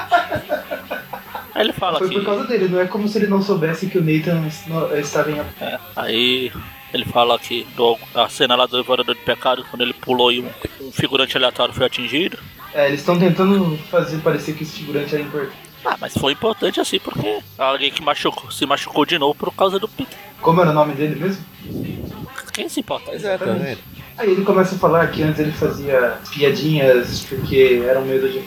[1.56, 2.16] Aí ele fala Foi que.
[2.16, 4.46] por causa dele, não é como se ele não soubesse que o Nathan
[4.98, 5.38] estava em...
[5.38, 6.52] é, aí
[6.92, 10.40] ele fala que do- a cena lá do Devorador de Pecado, quando ele pulou e
[10.40, 10.48] um,
[10.82, 12.38] um figurante aleatório foi atingido.
[12.74, 15.56] É, eles estão tentando fazer parecer que esse figurante era importante.
[15.82, 19.78] Ah, mas foi importante assim porque alguém que machucou, se machucou de novo por causa
[19.78, 20.18] do Peter.
[20.42, 21.42] Como era o nome dele mesmo?
[22.52, 23.06] Quem se importa?
[23.06, 23.78] Pois é, tá vendo?
[24.18, 28.42] Aí ele começa a falar que antes ele fazia piadinhas porque era um medo de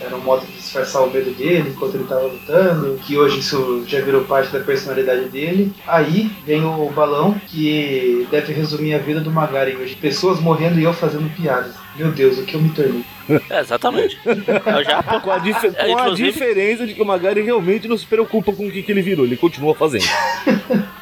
[0.00, 3.84] era um modo de disfarçar o medo dele enquanto ele tava lutando, que hoje isso
[3.86, 5.72] já virou parte da personalidade dele.
[5.86, 9.94] Aí vem o balão que deve resumir a vida do Magaren hoje.
[9.94, 11.74] Pessoas morrendo e eu fazendo piadas.
[11.94, 13.04] Meu Deus, o que eu me tornei.
[13.50, 14.18] É, exatamente.
[14.24, 17.98] Eu já Com a, dif- com a inclusive- diferença de que o Magari realmente não
[17.98, 20.06] se preocupa com o que, que ele virou, ele continua fazendo.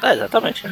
[0.03, 0.63] É, exatamente.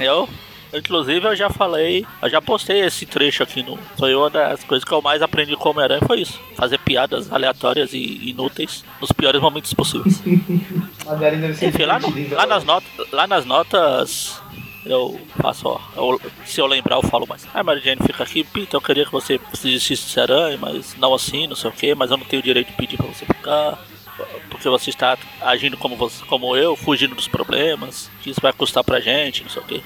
[0.00, 0.28] Eu,
[0.72, 3.78] inclusive, eu já falei, eu já postei esse trecho aqui no.
[3.98, 6.40] Foi uma das coisas que eu mais aprendi com o Homem-Aranha foi isso.
[6.56, 10.22] Fazer piadas aleatórias e inúteis nos piores momentos possíveis.
[11.62, 13.10] Enfim, lá, no- lá nas notas.
[13.12, 14.42] Lá nas notas.
[14.86, 15.80] Eu faço, ó.
[15.96, 17.44] eu- se eu lembrar, eu falo mais.
[17.52, 20.20] Aí a Mary Jane fica aqui, Peter, eu queria que você se desistisse de ser
[20.20, 22.96] aranha, mas não assim, não sei o que, mas eu não tenho direito de pedir
[22.96, 23.78] pra você ficar.
[24.50, 28.82] Porque você está agindo como, você, como eu, fugindo dos problemas, que isso vai custar
[28.82, 29.82] pra gente, não sei o que.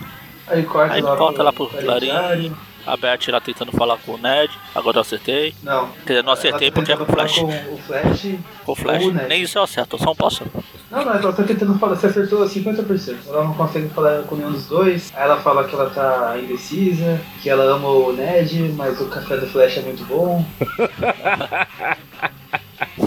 [0.53, 2.55] Aí corta Aí lá corta pro lá pro Clarim.
[2.85, 5.55] A Beth lá tentando falar com o Ned, agora eu acertei.
[5.63, 5.89] Não.
[6.05, 7.39] Quer dizer, não acertei tá porque é com o Flash.
[7.39, 8.35] Com o Flash.
[8.65, 9.05] Com o Flash.
[9.05, 9.13] o.
[9.13, 10.45] Nem isso eu acerto, eu só não posso.
[10.91, 13.19] Não, não, ela tá tentando falar, você acertou 50%.
[13.29, 15.13] Ela não consegue falar com nenhum dos dois.
[15.15, 19.37] Aí ela fala que ela tá indecisa, que ela ama o Ned, mas o café
[19.37, 20.45] do Flash é muito bom.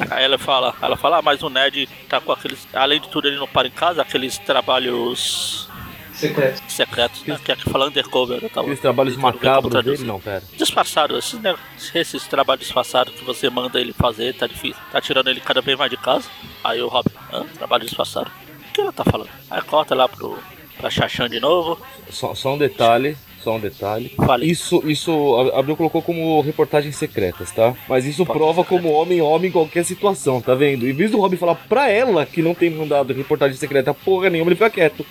[0.10, 2.66] Aí ela fala, ela fala, ah, mas o Ned tá com aqueles.
[2.74, 5.70] Além de tudo, ele não para em casa, aqueles trabalhos
[6.16, 6.64] Secreto.
[6.72, 7.40] secretos, né?
[7.44, 8.76] Que aqui fala undercover, eu tava.
[8.76, 10.44] Trabalhos tentando ver como macabros dele, não, pera.
[10.56, 11.56] Disfarçado, esses, né,
[11.94, 14.82] esses trabalhos disfarçados que você manda ele fazer, tá difícil.
[14.92, 16.28] Tá tirando ele cada vez mais de casa.
[16.64, 17.44] Aí o Robin, hã?
[17.58, 18.32] Trabalho disfarçado.
[18.70, 19.30] O que ela tá falando?
[19.50, 20.38] Aí corta lá pro.
[20.78, 21.80] pra Chachan de novo.
[22.10, 24.12] Só, só um detalhe, só um detalhe.
[24.18, 24.50] Fale.
[24.50, 27.76] Isso, isso a Abril colocou como reportagens secretas, tá?
[27.88, 30.88] Mas isso Pode prova como homem-homem em qualquer situação, tá vendo?
[30.88, 34.50] Em vez do Robin falar pra ela que não tem mandado reportagem secreta porra nenhuma,
[34.50, 35.06] ele fica quieto.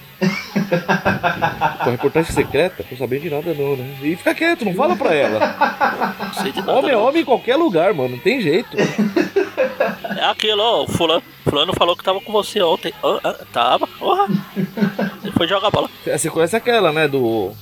[1.85, 2.85] Com reportagem secreta?
[2.89, 3.99] Tô sabendo de nada não, né?
[4.03, 5.39] E fica quieto, não fala pra ela.
[6.19, 6.73] Não sei de nada.
[6.73, 7.05] Homem é não.
[7.05, 8.77] homem em qualquer lugar, mano, não tem jeito.
[10.19, 12.93] É aquilo, ó, o fulano, fulano falou que tava com você ontem.
[13.03, 14.27] Ah, ah, tava, porra.
[15.23, 15.89] Ele foi jogar bola.
[16.05, 17.07] Você conhece aquela, né?
[17.07, 17.53] Do.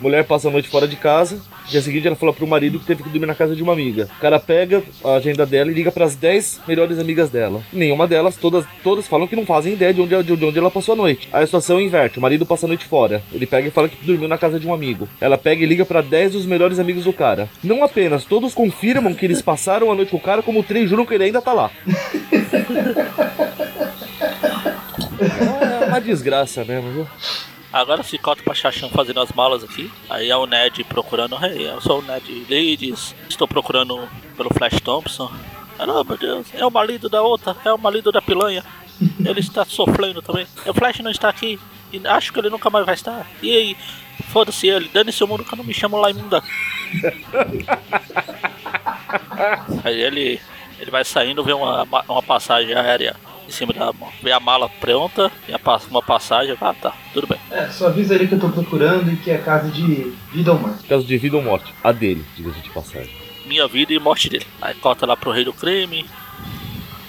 [0.00, 1.40] Mulher passa a noite fora de casa.
[1.68, 4.08] Dia seguinte ela fala pro marido que teve que dormir na casa de uma amiga.
[4.18, 7.62] O cara pega a agenda dela e liga pras 10 melhores amigas dela.
[7.72, 10.94] Nenhuma delas, todas, todas falam que não fazem ideia de onde, de onde ela passou
[10.94, 11.28] a noite.
[11.32, 12.18] Aí a situação inverte.
[12.18, 13.22] O marido passa a noite fora.
[13.32, 15.08] Ele pega e fala que dormiu na casa de um amigo.
[15.20, 17.48] Ela pega e liga pra 10 dos melhores amigos do cara.
[17.62, 21.06] Não apenas, todos confirmam que eles passaram a noite com o cara, como três juram
[21.06, 21.70] que ele ainda tá lá.
[25.20, 27.06] É uma desgraça mesmo, viu?
[27.72, 29.90] Agora se cota pra Chachan fazendo as malas aqui.
[30.08, 31.36] Aí é o Ned procurando.
[31.44, 33.14] Hey, eu sou o Ned Ladies.
[33.28, 35.30] Estou procurando pelo Flash Thompson.
[35.78, 38.62] Ah, meu Deus, é o marido da outra, é o marido da pilanha.
[39.24, 40.46] Ele está sofrendo também.
[40.66, 41.58] O Flash não está aqui.
[41.92, 43.26] E acho que ele nunca mais vai estar.
[43.42, 43.76] E aí,
[44.28, 46.42] foda-se ele, dane-se o mundo que eu não me chamo Laimunda.
[49.82, 50.40] aí ele,
[50.78, 53.16] ele vai saindo, vê uma, uma passagem aérea
[53.50, 55.52] em cima da vê a mala pronta, e
[55.90, 57.38] uma passagem, ah tá, tudo bem.
[57.50, 60.58] É, só avisa ali que eu tô procurando e que é casa de vida ou
[60.58, 60.86] morte.
[60.86, 63.10] Caso de vida ou morte, a dele, diga-se de passagem.
[63.46, 64.46] Minha vida e morte dele.
[64.62, 66.06] Aí corta lá pro rei do crime,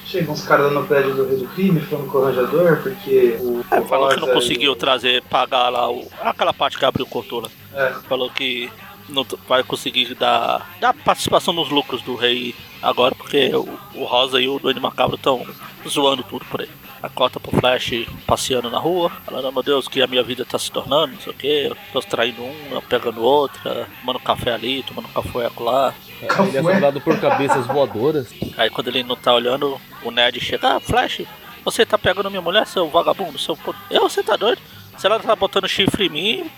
[0.04, 3.38] Chegam uns caras lá no prédio do Rei do Crime falando com o arranjador, porque
[3.40, 3.64] o.
[3.70, 7.48] É, falou que não conseguiu trazer, pagar lá o, aquela parte que abriu o cortou
[7.72, 7.94] É.
[8.06, 8.70] Falou que
[9.08, 14.40] não vai conseguir dar, dar participação nos lucros do rei agora, porque o, o Rosa
[14.40, 15.46] e o Duende Macabro estão
[15.88, 16.68] zoando tudo por aí.
[17.02, 20.44] A cota pro Flash passeando na rua, falando, oh, meu Deus, que a minha vida
[20.44, 24.52] tá se tornando, não sei o que, eu tô traindo uma, pegando outra, tomando café
[24.52, 25.92] ali, tomando café lá.
[26.20, 28.32] É, ele é assombrado por cabeças voadoras.
[28.56, 31.22] Aí quando ele não tá olhando, o Ned chega, ah, Flash,
[31.64, 33.58] você tá pegando minha mulher, seu vagabundo, seu.
[33.90, 34.60] Eu, você tá doido?
[34.96, 36.50] Se ela tá botando chifre em mim,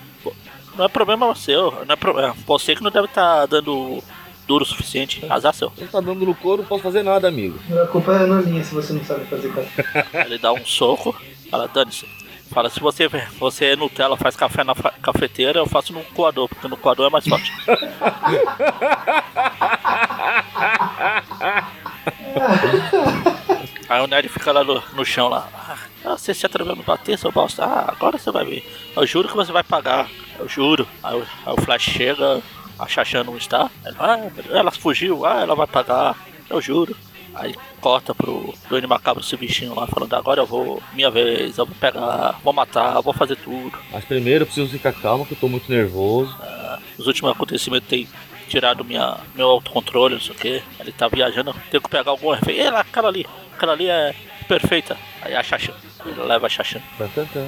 [0.76, 2.36] não é problema seu, não é problema.
[2.46, 4.02] Você que não deve estar tá dando
[4.46, 5.72] duro o suficiente, azar seu.
[5.78, 7.58] Não tá dando no couro, não posso fazer nada, amigo.
[7.82, 10.06] A culpa é minha se você não sabe fazer café.
[10.26, 11.14] Ele dá um soco,
[11.50, 12.06] fala, dane-se.
[12.50, 16.68] Fala, se você, você é Nutella, faz café na cafeteira, eu faço no coador, porque
[16.68, 17.52] no coador é mais forte.
[23.88, 25.48] Aí o Ned fica lá no, no chão lá.
[26.04, 27.64] Ah, você se atreveu a me bater, seu bosta?
[27.64, 28.92] Ah, agora você vai ver.
[28.96, 30.08] Eu juro que você vai pagar.
[30.38, 30.86] Eu juro.
[31.02, 32.42] Aí, aí o Flash chega,
[32.78, 33.70] a Xaxã não está.
[33.84, 36.16] Ela, ah, ela fugiu, ah, ela vai pagar.
[36.48, 36.96] Eu juro.
[37.34, 41.66] Aí corta pro Duane Macabro esse bichinho lá, falando: agora eu vou, minha vez, eu
[41.66, 43.76] vou pegar, vou matar, vou fazer tudo.
[43.92, 46.34] Mas primeiro eu preciso ficar calmo, que eu tô muito nervoso.
[46.40, 48.08] Ah, os últimos acontecimentos tem
[48.48, 50.62] tirado minha, meu autocontrole, não sei o que.
[50.78, 52.56] Ele tá viajando, tenho que pegar alguma refém.
[52.56, 54.14] Ei, lá, aquela ali, aquela ali é
[54.46, 54.96] perfeita.
[55.20, 55.72] Aí a Xaxã,
[56.06, 56.80] ele leva a Xaxã.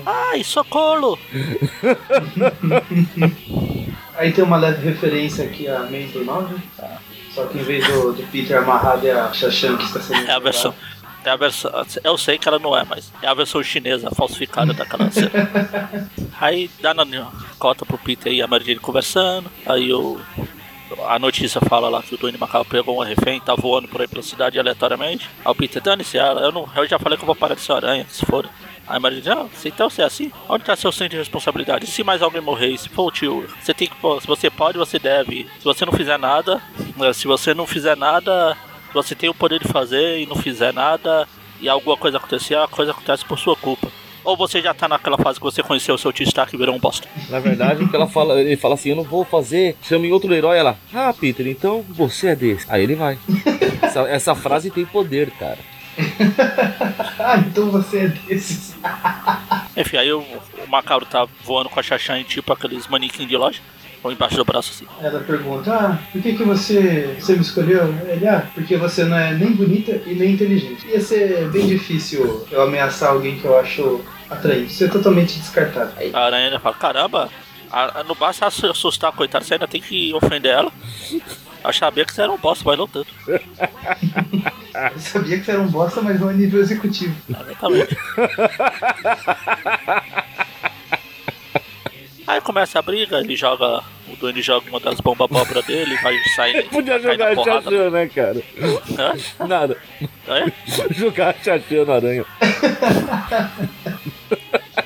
[0.04, 1.16] Ai, socorro!
[4.16, 6.56] Aí tem uma leve referência aqui a Mentor 9.
[6.76, 6.98] Tá.
[7.32, 10.26] Só que em vez do, do Peter amarrado é a Shashan que está sendo.
[10.26, 10.74] É a versão.
[11.22, 11.70] É a versão.
[12.02, 15.30] Eu sei que ela não é, mas é a versão chinesa falsificada daquela cena.
[16.40, 17.04] aí dá na
[17.58, 19.50] cota pro Peter e a Mary Jane conversando.
[19.66, 20.18] Aí o.
[21.08, 24.06] A notícia fala lá que o Duane Macabro pegou um refém, tá voando por aí
[24.06, 25.28] pela cidade aleatoriamente.
[25.44, 27.72] Aí o Peter, dane-se, eu, não, eu já falei que eu vou parar de ser
[27.72, 28.48] aranha, se for.
[28.86, 30.30] Aí Maria diz, ah, então você é assim?
[30.48, 31.86] Onde está seu centro de responsabilidade?
[31.86, 33.96] Se mais alguém morrer, se for o tio, você tem que.
[34.20, 35.48] Se você pode, você deve.
[35.58, 36.62] Se você não fizer nada,
[36.96, 38.56] né, se você não fizer nada,
[38.94, 41.26] você tem o poder de fazer e não fizer nada
[41.60, 43.88] e alguma coisa acontecer, a coisa acontece por sua culpa.
[44.24, 46.74] Ou você já tá naquela fase que você conheceu o seu tio Stark e virou
[46.74, 47.06] um bosta?
[47.30, 50.12] Na verdade, o que ela fala, ele fala assim, eu não vou fazer, chama em
[50.12, 52.66] outro herói, ela, ah, Peter, então você é desse.
[52.68, 53.18] Aí ele vai.
[53.80, 55.58] essa, essa frase tem poder, cara.
[57.18, 58.74] ah, então você é desses.
[59.76, 63.60] Enfim, aí o, o Macabro tá voando com a Xaxã tipo aqueles manequins de loja.
[64.02, 64.86] Ou embaixo do braço assim.
[65.04, 67.92] Ela pergunta, ah, por que, que você, você me escolheu?
[68.06, 70.86] Ele, ah, porque você não é nem bonita e nem inteligente.
[70.86, 74.72] Ia ser bem difícil eu ameaçar alguém que eu acho atraente.
[74.72, 75.92] Você é totalmente descartado.
[75.96, 76.10] Aí.
[76.12, 77.30] A aranha fala, caramba,
[77.70, 80.72] a, não basta assustar a coitada, você ainda tem que ofender ela.
[81.66, 83.12] Eu sabia que você era um bosta, mas não tanto.
[83.26, 83.40] Eu
[84.98, 87.16] sabia que você era um bosta, mas não a nível executivo.
[87.28, 87.96] Exatamente.
[92.26, 93.82] Aí começa a briga, ele joga.
[94.08, 96.62] O Duane joga uma das bombas abóbora dele, vai sair.
[96.70, 98.40] Podia jogar chachão, né, cara?
[98.98, 99.14] Hã?
[99.46, 99.76] Nada.
[100.28, 100.52] É?
[100.94, 102.24] jogar chachão na aranha.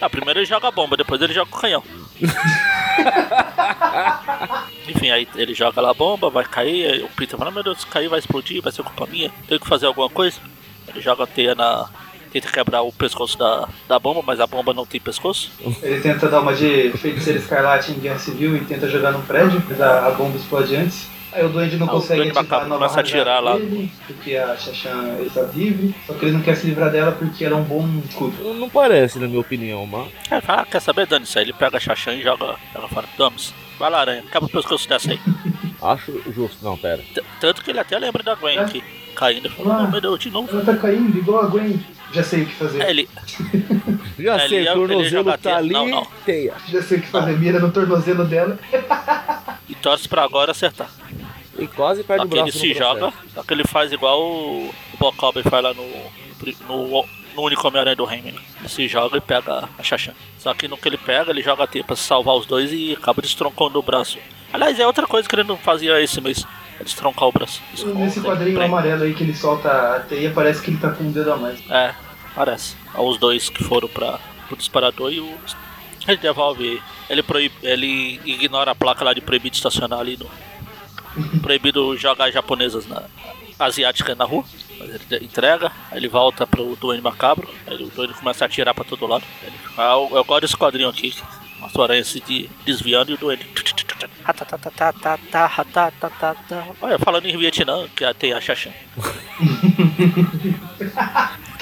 [0.01, 1.85] Ah, primeiro ele joga a bomba, depois ele joga o canhão.
[4.89, 7.81] Enfim, aí ele joga lá a bomba, vai cair, aí o Peter fala, meu Deus,
[7.81, 10.39] se cair vai explodir, vai ser culpa minha, tenho que fazer alguma coisa.
[10.89, 11.89] Ele joga a teia na.
[12.33, 15.51] Tenta quebrar o pescoço da, da bomba, mas a bomba não tem pescoço.
[15.83, 19.61] Ele tenta dar uma de feiticeiro escarlate em guerra civil e tenta jogar num prédio,
[19.69, 21.09] mas a, a bomba explode antes.
[21.33, 23.57] Aí o duende não ah, consegue ativar a nova começa a atirar lá.
[23.57, 27.45] Dele, porque a Xaxã está livre, só que ele não quer se livrar dela porque
[27.45, 28.55] ela é um bom escudo.
[28.55, 30.09] Não parece, na minha opinião, mas...
[30.31, 33.07] É, ah, quer saber, Dani, isso aí ele pega a Xaxã e joga ela fora.
[33.17, 35.21] Vamos, vai lá, aranha, quebra o pescoço dessa aí.
[35.81, 37.03] Acho justo, não, pera.
[37.15, 38.61] T Tanto que ele até lembra da Gwen é?
[38.61, 39.47] aqui, caindo.
[39.47, 40.51] Ele falou, ah, meu Deus, de novo.
[40.51, 41.81] Ela tá caindo igual a Gwen.
[42.13, 42.83] Já sei o que fazer.
[42.83, 43.09] É, ele...
[44.19, 46.07] Já é, sei, o tornozelo tá ali, não, não.
[46.27, 46.55] teia.
[46.69, 48.59] Já sei o que fazer, mira no tornozelo dela.
[49.69, 50.91] e torce pra agora acertar.
[51.61, 52.49] E quase perde só o braço.
[52.49, 55.87] ele se joga, só que ele faz igual o Bob faz lá no,
[56.67, 58.33] no, no único Homem-Aranha do Raimi.
[58.33, 58.41] Né?
[58.69, 60.13] se joga e pega a Xaxã.
[60.39, 62.93] Só que no que ele pega, ele joga a teia pra salvar os dois e
[62.93, 64.19] acaba destroncando o braço.
[64.53, 66.45] Aliás, é outra coisa que ele não fazia esse mês.
[66.79, 67.63] É destroncar o braço.
[67.95, 68.73] Nesse quadrinho prende.
[68.73, 71.37] amarelo aí que ele solta a teia, parece que ele tá com um dedo a
[71.37, 71.61] mais.
[71.71, 71.95] É,
[72.35, 72.77] parece.
[72.95, 74.19] Os dois que foram para
[74.51, 75.35] o disparador e o.
[76.09, 76.83] Ele devolve.
[77.09, 80.27] Ele, proíbe, ele ignora a placa lá de proibido estacionar ali no.
[81.43, 83.03] Proibido jogar japonesas na
[83.59, 84.45] asiática na rua.
[84.81, 88.85] Ele entrega, aí ele volta pro Duende Macabro, aí o Duende começa a atirar pra
[88.85, 89.25] todo lado.
[89.43, 91.15] Ele, ah, eu, eu gosto desse quadrinho aqui,
[91.63, 93.47] a aranha se desviando e o Duende.
[96.81, 98.71] Olha, falando em Vietnã, que tem a Xaxã.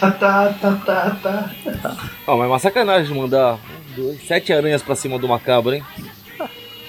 [0.00, 1.50] tá, tá, tá, tá,
[1.82, 1.96] tá.
[2.26, 3.58] Oh, mas é uma sacanagem mandar
[3.96, 5.84] dois, sete aranhas pra cima do macabro, hein?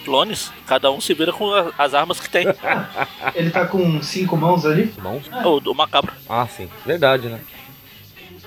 [0.10, 2.48] Clones, cada um se vira com as armas que tem.
[3.36, 4.92] Ele tá com cinco mãos ali?
[4.98, 5.30] Mãos?
[5.32, 6.12] É, o do macabro.
[6.28, 6.68] Ah, sim.
[6.84, 7.40] Verdade, né?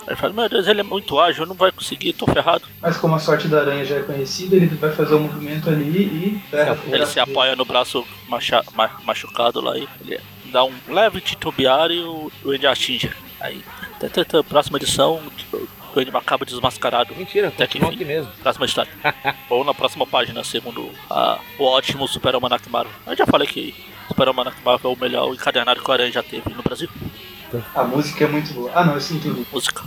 [0.05, 2.64] Ele fala, meu Deus, ele é muito ágil, não vai conseguir, tô ferrado.
[2.81, 5.70] Mas como a sorte da aranha já é conhecida, ele vai fazer o um movimento
[5.70, 6.77] ali e ferra.
[6.88, 8.64] Ele se apoia no braço macha,
[9.05, 13.12] machucado lá e ele dá um leve titubear e o, o ele atinge.
[13.40, 13.62] Aí,
[14.48, 15.22] próxima edição,
[15.98, 17.14] o Ele Macabro desmascarado.
[17.14, 18.31] Mentira, até que aqui mesmo.
[18.42, 18.92] Próxima história.
[19.50, 22.92] Ou na próxima página, segundo a, o ótimo Super Almanac Marvel.
[23.07, 23.74] Eu já falei que
[24.09, 26.88] Super Almanac Marvel é o melhor encadernado que o Aranha já teve no Brasil.
[27.74, 28.70] A música é muito boa.
[28.74, 29.46] Ah, não, isso não entendi.
[29.52, 29.83] Música.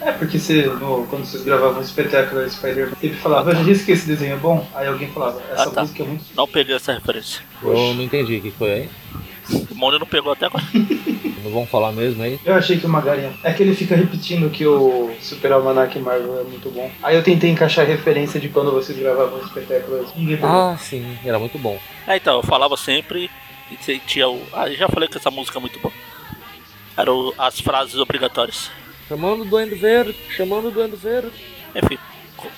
[0.00, 3.84] É, porque você, no, quando vocês gravavam o espetáculo Spider-Man, sempre falava, eu já disse
[3.84, 5.80] que esse desenho é bom, aí alguém falava, essa ah, tá.
[5.80, 7.42] música é muito Não peguei essa referência.
[7.62, 8.90] Eu não entendi o que foi aí.
[9.76, 10.64] O Mônio não pegou até agora.
[11.44, 12.40] não vão falar mesmo aí?
[12.44, 13.32] Eu achei que o Magarinha.
[13.42, 16.90] É que ele fica repetindo que o Super Almanac Marvel é muito bom.
[17.02, 20.12] Aí eu tentei encaixar a referência de quando vocês gravavam os espetáculos.
[20.42, 21.78] Ah, sim, era muito bom.
[22.06, 23.30] É, então, eu falava sempre
[23.70, 24.42] e tinha o.
[24.52, 25.92] Ah, já falei que essa música é muito boa.
[26.96, 28.70] Eram as frases obrigatórias.
[29.06, 31.30] Chamando o Duende Verde, chamando o Duende Verde.
[31.74, 31.98] Enfim,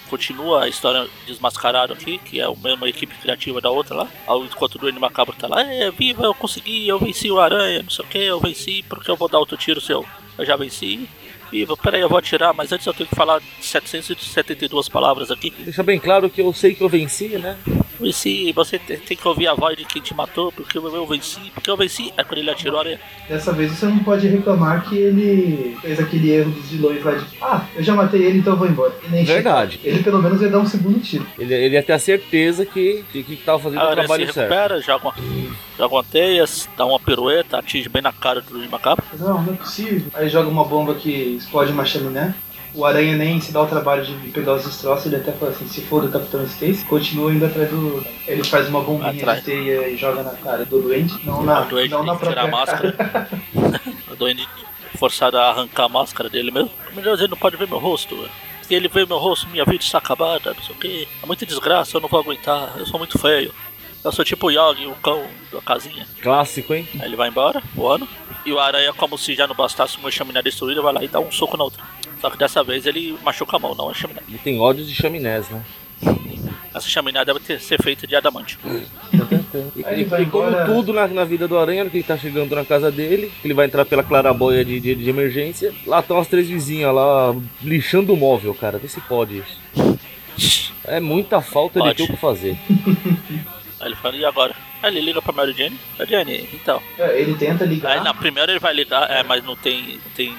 [0.09, 4.09] continua a história desmascarado aqui, que é a mesma equipe criativa da outra lá.
[4.45, 7.91] Enquanto o Duende Macabro tá lá, é, viva, eu consegui, eu venci o Aranha, não
[7.91, 10.05] sei o que, eu venci porque eu vou dar outro tiro seu.
[10.37, 11.09] Eu já venci.
[11.51, 15.53] Viva, peraí, eu vou atirar, mas antes eu tenho que falar 772 palavras aqui.
[15.59, 17.57] Deixa bem claro que eu sei que eu venci, né?
[18.01, 21.71] Venci, você tem que ouvir a voz de quem te matou, porque eu venci, porque
[21.71, 22.13] eu venci.
[22.17, 22.99] É quando ele atirou, né?
[23.29, 27.25] Dessa vez você não pode reclamar que ele fez aquele erro dos vilões lá de
[27.41, 28.95] Ah, eu já matei ele, então eu vou embora.
[29.25, 29.81] Verdade.
[29.83, 31.27] Ele pelo menos ia dar um segundo tiro.
[31.39, 34.81] Ele, ele ia ter a certeza que, que, que tava fazendo o trabalho se recupera,
[34.81, 34.87] certo.
[34.87, 35.15] Joga uma,
[35.77, 36.45] joga uma teia,
[36.77, 39.05] dá uma pirueta, atinge bem na cara do macabro.
[39.19, 40.07] Não, não é possível.
[40.15, 42.35] Aí joga uma bomba que explode uma chaminé
[42.75, 45.67] o Aranha nem se dá o trabalho de pegar os destroços, ele até fala assim,
[45.67, 48.05] se for do Capitão Stacy, continua indo atrás do.
[48.27, 49.41] Ele faz uma bombinha atrás.
[49.41, 52.31] de teia e joga na cara do doente, não na, o doente não na própria
[52.31, 53.29] tirar a máscara.
[54.13, 54.47] o doente
[54.97, 56.71] forçado a arrancar a máscara dele mesmo.
[57.03, 58.29] Deus, ele não pode ver meu rosto.
[58.63, 61.09] Se ele vê meu rosto, minha vida está acabada, não sei o que.
[61.23, 63.53] É muita desgraça, eu não vou aguentar, eu sou muito feio.
[64.05, 66.07] Eu sou tipo o Yogi, o cão da casinha.
[66.23, 66.89] Clássico, hein?
[67.01, 68.09] Aí ele vai embora, voando.
[68.47, 71.19] E o aranha, como se já não bastasse uma chaminé destruída, vai lá e dá
[71.19, 71.83] um soco na outra.
[72.21, 74.21] Só que dessa vez ele machuca a mão, não a chaminé.
[74.29, 75.65] Ele tem ódio de chaminés, né?
[76.75, 78.59] Essa chaminé deve ter, ser feita de adamante.
[79.75, 82.65] e, e, e como tudo na, na, vida do Aranha, que ele tá chegando na
[82.65, 85.75] casa dele, ele vai entrar pela claraboia de, de, de emergência.
[85.87, 88.79] Lá estão as três vizinhas lá lixando o móvel, cara.
[88.79, 89.43] Vê se pode
[90.37, 90.73] isso.
[90.85, 91.91] É muita falta pode.
[91.91, 92.57] de ter o que fazer.
[93.89, 94.55] Aí ele fala, e agora?
[94.83, 95.79] Aí ele liga pra Mary Jane.
[95.99, 96.83] Mary Jane, então.
[96.99, 97.93] É, ele tenta ligar.
[97.93, 100.37] Aí na primeira ele vai ligar, é, mas não tem, tem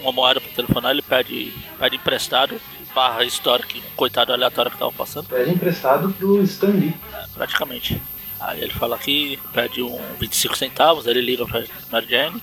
[0.00, 2.60] uma moeda pra telefonar, ele pede, pede emprestado,
[2.94, 5.26] barra história que coitado aleatório que tava passando.
[5.28, 6.94] Pede emprestado pro Stan Lee.
[7.14, 8.00] É, praticamente.
[8.38, 12.42] Aí ele fala aqui, pede um 25 centavos, ele liga pra Mary Jane,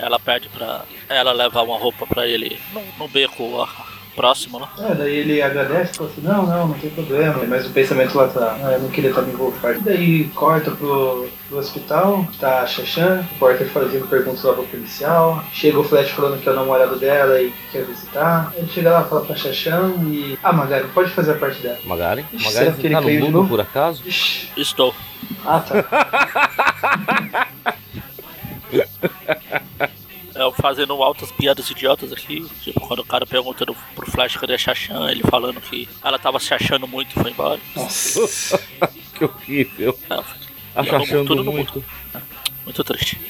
[0.00, 3.66] ela pede pra ela levar uma roupa pra ele no, no beco
[4.20, 4.68] próximo, né?
[4.78, 8.14] É, daí ele agradece e fala assim, não, não, não tem problema, mas o pensamento
[8.18, 9.78] lá tá, ah, eu não queria estar me envolvido.
[9.78, 14.64] E daí corta pro, pro hospital, tá a Xaxã, o Porter fazendo perguntas lá pro
[14.64, 18.90] policial, chega o Flash falando que é o namorado dela e quer visitar, ele chega
[18.90, 20.38] lá, fala pra Xaxã e...
[20.42, 21.78] Ah, Magari, pode fazer a parte dela.
[21.84, 22.26] Magari?
[22.34, 24.02] Ixi, Magari, você tá no mundo por acaso?
[24.04, 24.50] Ixi.
[24.54, 24.94] Estou.
[25.46, 27.48] Ah, tá.
[30.40, 32.46] é, fazendo altas piadas idiotas aqui.
[32.62, 36.40] Tipo, quando o cara perguntando pro Flash cadê a Xaxã, ele falando que ela tava
[36.40, 37.60] se achando muito e foi embora.
[37.76, 38.58] Nossa,
[39.14, 39.98] que horrível.
[40.08, 41.84] É, achando muito.
[42.64, 43.20] Muito triste.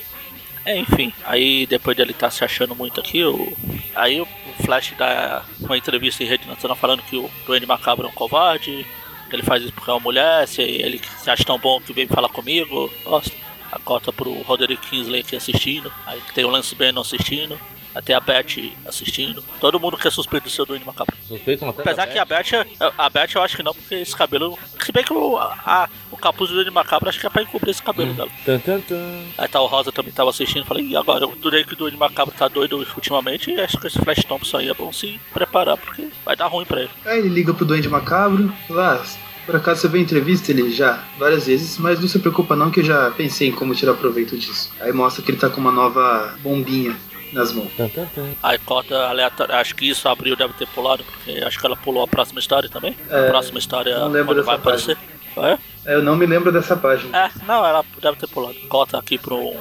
[0.65, 3.53] É, enfim, aí depois dele estar tá se achando muito aqui, o,
[3.95, 4.29] aí o
[4.63, 8.87] Flash dá uma entrevista em rede nacional falando que o Duende Macabro é um covarde,
[9.33, 12.07] ele faz isso porque é uma mulher, se ele se acha tão bom que vem
[12.07, 13.35] falar comigo, gosta
[13.71, 15.93] a cota pro Roderick Kingsley aqui assistindo.
[16.07, 17.59] Aí tem o Lance Bannon assistindo.
[17.93, 19.43] Até a Beth assistindo.
[19.61, 21.17] Todo mundo que é suspeito do seu Duende Macabro.
[21.27, 22.65] Suspeito uma Apesar que a Beth,
[22.97, 24.57] a Beth eu acho que não, porque esse cabelo.
[24.81, 27.71] Se bem que o, a, o capuz do Duende Macabro acho que é pra encobrir
[27.71, 28.31] esse cabelo dela.
[28.45, 29.25] Tan, tan, tan.
[29.37, 31.25] Aí tá o Rosa também tava assistindo, falei, e agora?
[31.25, 34.59] Eu durei que o Duende Macabro tá doido ultimamente e acho que esse Flash Thompson
[34.59, 36.91] aí é bom se preparar, porque vai dar ruim pra ele.
[37.05, 39.03] Aí ele liga pro Duende Macabro, ah,
[39.47, 42.71] por acaso você viu a entrevista ele já várias vezes, mas não se preocupa não
[42.71, 44.71] que eu já pensei em como tirar proveito disso.
[44.81, 46.97] Aí mostra que ele tá com uma nova bombinha
[47.33, 47.71] nas mãos.
[47.77, 48.29] Tan, tan, tan.
[48.43, 52.03] Aí corta aleatório, acho que isso abriu deve ter pulado, porque acho que ela pulou
[52.03, 52.97] a próxima história também.
[53.09, 54.99] É, a próxima história não lembro quando vai dessa aparecer.
[55.37, 55.59] É?
[55.87, 57.17] É, Eu não me lembro dessa página.
[57.17, 58.57] É, não, ela deve ter pulado.
[58.69, 59.55] Corta aqui pro.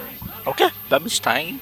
[0.46, 0.72] O quê?
[0.90, 1.60] Bernstein,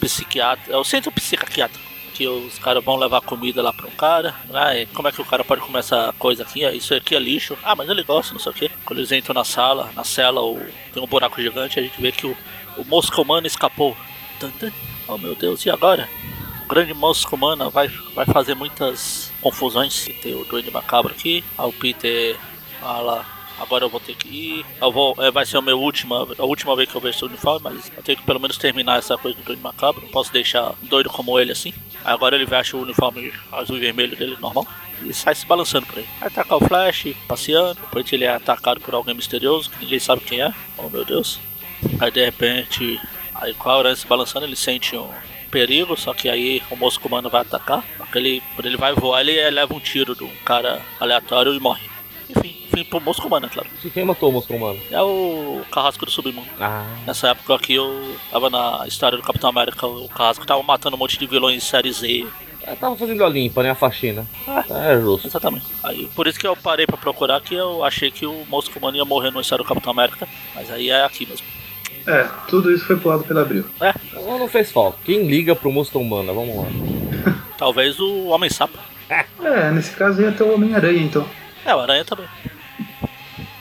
[0.00, 0.72] psiquiatra.
[0.72, 1.87] É o centro psiquiátrico.
[2.18, 4.34] Que os caras vão levar comida lá um cara.
[4.52, 6.64] Ah, como é que o cara pode comer essa coisa aqui?
[6.64, 7.56] Ah, Isso aqui é lixo.
[7.62, 8.70] Ah, mas ele gosta, não sei o quê.
[8.84, 10.60] Quando eles entram na sala, na cela, o,
[10.92, 12.36] tem um buraco gigante, a gente vê que o,
[12.76, 13.96] o mosca humano escapou.
[15.06, 16.08] Oh meu Deus, e agora?
[16.64, 20.08] O grande mosca humana vai, vai fazer muitas confusões.
[20.20, 21.44] Tem o Duende Macabro aqui.
[21.56, 22.36] Aí o Peter
[22.80, 23.24] fala
[23.58, 24.66] agora eu vou ter que ir.
[24.80, 27.24] Eu vou, é, vai ser a minha última, a última vez que eu vejo esse
[27.24, 30.02] uniforme, mas eu tenho que pelo menos terminar essa coisa do Duende Macabro.
[30.02, 31.72] Não posso deixar doido como ele assim.
[32.04, 34.66] Agora ele veste o uniforme azul e vermelho dele normal.
[35.02, 36.06] E sai se balançando por aí.
[36.20, 37.74] Ataca o Flash, passeando.
[37.80, 40.52] Depois ele é atacado por alguém misterioso, que ninguém sabe quem é.
[40.76, 41.40] Oh meu Deus.
[42.00, 43.00] Aí de repente,
[43.34, 45.08] aí com a aranha se balançando, ele sente um
[45.50, 47.84] perigo, só que aí o mosco humano vai atacar.
[48.14, 51.88] Ele, quando ele vai voar, ele leva um tiro de um cara aleatório e morre.
[52.28, 53.68] Enfim, fim pro mosco humano, é claro.
[53.84, 54.78] E Quem matou o Mosca Humano?
[54.90, 56.46] É o carrasco do submundo.
[56.60, 60.96] Ah, Nessa época aqui eu tava na história do Capitão América, o carrasco tava matando
[60.96, 62.26] um monte de vilões de série Z.
[62.66, 63.70] eu tava fazendo a limpa, né?
[63.70, 64.26] A faxina.
[64.70, 65.26] É justo.
[65.26, 65.64] Exatamente.
[65.82, 68.96] Aí, por isso que eu parei pra procurar, que eu achei que o mosco humano
[68.98, 70.28] ia morrer no história do Capitão América.
[70.54, 71.46] Mas aí é aqui mesmo.
[72.06, 73.64] É, tudo isso foi pulado pela Abril.
[73.80, 74.98] É, Não, não fez falta.
[75.04, 76.32] Quem liga pro Mosca Humana?
[76.32, 77.44] Vamos lá.
[77.58, 78.78] talvez o Homem-Sapo.
[79.42, 81.26] É, nesse caso ia ter o Homem-Aranha então.
[81.68, 82.26] É, o Aranha também.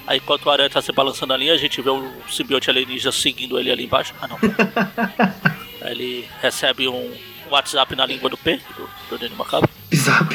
[0.07, 3.59] Aí enquanto o Aranha tá se balançando ali, a gente vê o simbionte alienígena seguindo
[3.59, 4.13] ele ali embaixo.
[4.21, 4.37] Ah não.
[5.85, 7.13] Aí ele recebe um
[7.49, 9.69] WhatsApp na língua do P, do, do Danny Macabro.
[9.93, 10.33] Zap.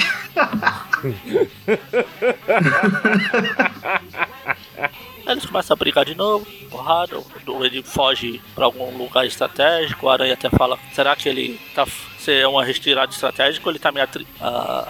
[5.26, 7.16] Aí eles começam a brigar de novo, porrada,
[7.62, 11.86] ele foge pra algum lugar estratégico, o Aranha até fala, será que ele tá
[12.18, 14.88] se é uma retirada estratégica ou ele tá me atri- ah,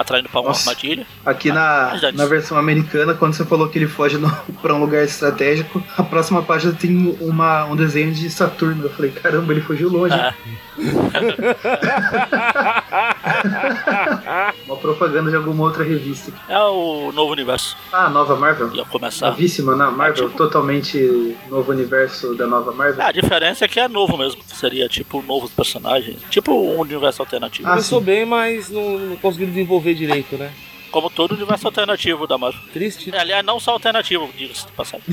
[0.00, 0.70] atraindo pra uma Nossa.
[0.70, 1.06] armadilha?
[1.24, 2.16] Aqui Ah, na, dane-se.
[2.16, 4.18] na versão americana, quando você falou que ele foge
[4.62, 8.84] pra um lugar estratégico, a próxima página tem uma, um desenho de Saturno.
[8.84, 10.14] Eu falei, caramba, ele fugiu longe.
[10.14, 10.34] É,
[14.66, 16.32] Uma propaganda de alguma outra revista.
[16.48, 17.76] é o novo universo.
[17.92, 18.72] Ah, nova Marvel?
[18.74, 19.30] Ia começar.
[19.30, 23.02] Novíssima na Marvel, É, tipo- totalmente novo universo da nova Marvel.
[23.02, 24.40] É, a diferença é que é novo mesmo.
[24.46, 26.18] Seria tipo novos personagens.
[26.30, 27.66] Tipo um universo alternativo.
[27.68, 28.04] Ah, Começou sim.
[28.06, 30.52] bem, mas não, não conseguiu desenvolver direito, né?
[30.90, 32.60] Como todo universo alternativo da Marvel.
[32.72, 33.14] Triste.
[33.14, 35.06] Aliás, não só alternativo, diga-se de passagem.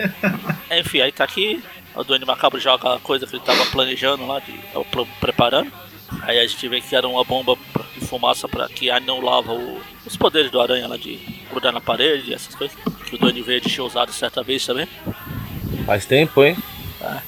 [0.72, 1.62] Enfim, aí tá aqui.
[1.94, 4.54] O Duende Macabro joga a coisa que ele tava planejando lá, de,
[5.20, 5.70] preparando.
[6.22, 7.56] Aí a gente vê que era uma bomba
[7.94, 11.16] de fumaça para que anulava o, os poderes do aranha lá de
[11.50, 12.76] grudar na parede e essas coisas.
[13.06, 14.88] Que o Duende Verde tinha usado certa vez também.
[15.84, 16.56] Faz tempo, hein?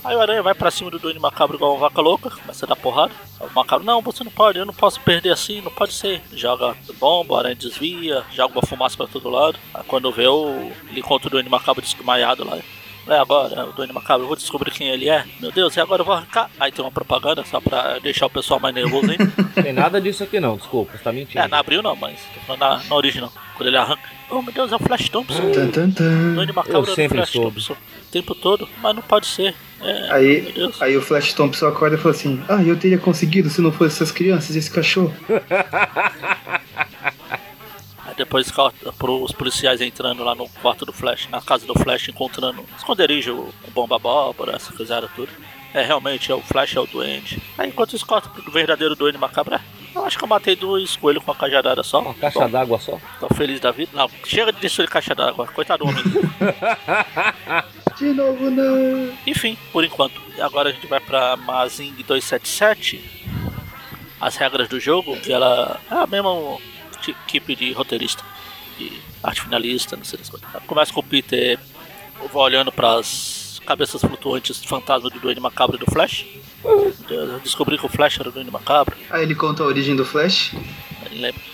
[0.04, 2.68] Aí o aranha vai pra cima do Duende Macabro igual uma vaca louca, começa a
[2.68, 3.12] dar porrada.
[3.40, 6.22] O Macabro, não, você não pode, eu não posso perder assim, não pode ser.
[6.32, 9.58] Joga bomba, o aranha desvia, joga uma fumaça pra todo lado.
[9.72, 10.70] Aí quando vê, o...
[10.90, 12.58] ele encontra o Duende Macabro desmaiado lá.
[13.06, 15.24] É agora, o Duende Macabro, eu vou descobrir quem ele é.
[15.38, 16.50] Meu Deus, e agora eu vou arrancar.
[16.58, 19.30] Aí tem uma propaganda só pra deixar o pessoal mais nervoso ainda.
[19.62, 21.38] Tem nada disso aqui não, desculpa, você tá mentindo.
[21.38, 23.30] é, na abril não, mas tô falando na, na original.
[23.56, 25.52] Quando ele arranca, oh meu Deus, é o Flash Thompson.
[25.52, 26.34] Tan, tan, tan.
[26.34, 27.54] Duende Macabro é sempre Flash soube.
[27.56, 27.72] Thompson.
[27.74, 29.54] O tempo todo, mas não pode ser.
[29.82, 30.80] É, meu Aí, Deus.
[30.80, 33.96] aí o Flash Thompson acorda e fala assim: Ah, eu teria conseguido se não fosse
[33.96, 35.14] essas crianças e esse cachorro.
[38.34, 38.50] Depois
[38.98, 43.70] pros policiais entrando lá no quarto do Flash, na casa do Flash, encontrando esconderijo, o
[43.70, 45.30] bomba abóbora, essa coisa tudo.
[45.72, 47.40] É, realmente, é o Flash é o doente.
[47.56, 49.60] Aí enquanto isso corta pro verdadeiro doente macabro, é,
[49.94, 52.00] eu acho que eu matei dois coelhos com uma cajadada só.
[52.00, 52.98] Uma caixa d'água só?
[53.20, 53.92] Tô feliz da vida.
[53.94, 56.02] Não, chega de destruir caixa d'água, coitado do homem.
[57.96, 59.16] De novo, não.
[59.24, 60.20] Enfim, por enquanto.
[60.40, 63.22] Agora a gente vai pra Mazing 277.
[64.20, 66.32] As regras do jogo, que ela é a mesma
[67.10, 68.22] equipe de roteirista,
[68.78, 68.92] de
[69.22, 70.48] arte finalista, não sei das coisas.
[70.66, 71.58] Começa com o Peter
[72.32, 76.26] vai olhando pras cabeças flutuantes fantasma do Duende Macabro e do Flash.
[77.08, 78.96] Eu descobri que o Flash era o Duende Macabro.
[79.10, 80.54] Aí ele conta a origem do Flash.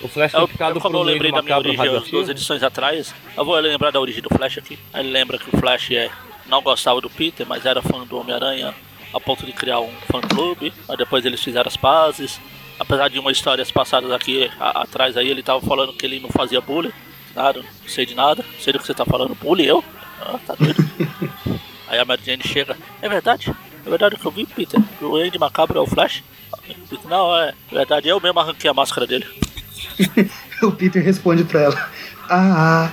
[0.01, 3.13] O Flash Eu, foi picado eu, como eu lembrei da minha origem duas edições atrás,
[3.37, 4.79] eu vou lembrar da origem do Flash aqui.
[4.93, 6.09] Aí Ele lembra que o Flash é,
[6.47, 8.73] não gostava do Peter, mas era fã do Homem-Aranha
[9.13, 10.73] a ponto de criar um fã-clube.
[10.87, 12.39] Mas depois eles fizeram as pazes.
[12.81, 16.31] Apesar de uma histórias passadas aqui a, atrás aí, ele tava falando que ele não
[16.31, 16.91] fazia bullying.
[17.35, 18.41] Nada, não sei de nada.
[18.41, 19.35] Não sei do que você tá falando.
[19.35, 19.83] Bullying eu?
[20.19, 20.83] Ah, tá doido.
[21.87, 22.75] aí a Mary Jane chega.
[22.99, 23.55] É verdade?
[23.85, 24.81] É verdade o que eu vi, Peter?
[24.99, 26.23] O Andy Macabro é o Flash?
[26.89, 28.07] Peter, não, é verdade.
[28.07, 29.27] Eu mesmo arranquei a máscara dele.
[30.63, 31.91] o Peter responde pra ela.
[32.31, 32.91] Ah.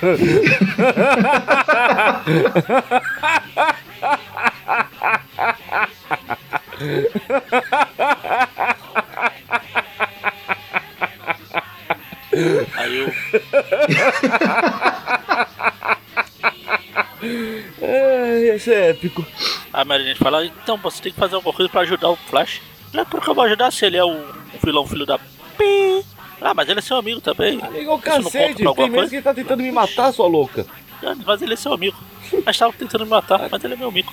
[12.74, 13.12] Aí eu.
[17.80, 19.26] É, esse é épico.
[19.72, 22.60] A Mary Jane fala, então você tem que fazer alguma coisa pra ajudar o Flash.
[22.92, 24.24] Não é porque eu vou ajudar se ele é um,
[24.62, 26.04] vilão filho da pi.
[26.40, 27.60] Ah, mas ele é seu amigo também.
[27.60, 30.64] Amigo, Isso cacete, pra alguma tem mesmo que ele tá tentando me matar, sua louca.
[31.02, 31.96] Ah, Mas ele é seu amigo.
[32.44, 34.12] Mas tava tentando me matar, mas ele é meu amigo.